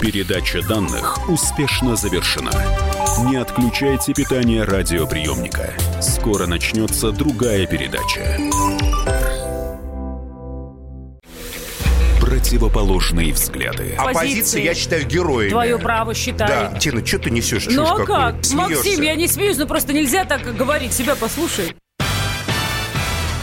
Передача 0.00 0.62
данных 0.66 1.28
успешно 1.28 1.94
завершена. 1.94 2.50
Не 3.28 3.36
отключайте 3.36 4.14
питание 4.14 4.64
радиоприемника. 4.64 5.74
Скоро 6.00 6.46
начнется 6.46 7.12
другая 7.12 7.66
передача. 7.66 8.38
Противоположные 12.18 13.34
взгляды. 13.34 13.94
Оппозиция, 13.98 14.62
я 14.62 14.74
считаю, 14.74 15.04
героями. 15.04 15.50
Твое 15.50 15.78
право 15.78 16.14
считаю. 16.14 16.70
Да, 16.72 16.78
Тина, 16.78 17.04
что 17.04 17.18
ты 17.18 17.30
несешь? 17.30 17.66
Ну 17.70 17.84
а 17.84 18.02
как? 18.06 18.42
Смеешься. 18.42 18.56
Максим, 18.56 19.02
я 19.02 19.14
не 19.16 19.28
смеюсь, 19.28 19.58
но 19.58 19.66
просто 19.66 19.92
нельзя 19.92 20.24
так 20.24 20.56
говорить. 20.56 20.94
Себя 20.94 21.14
послушай. 21.14 21.74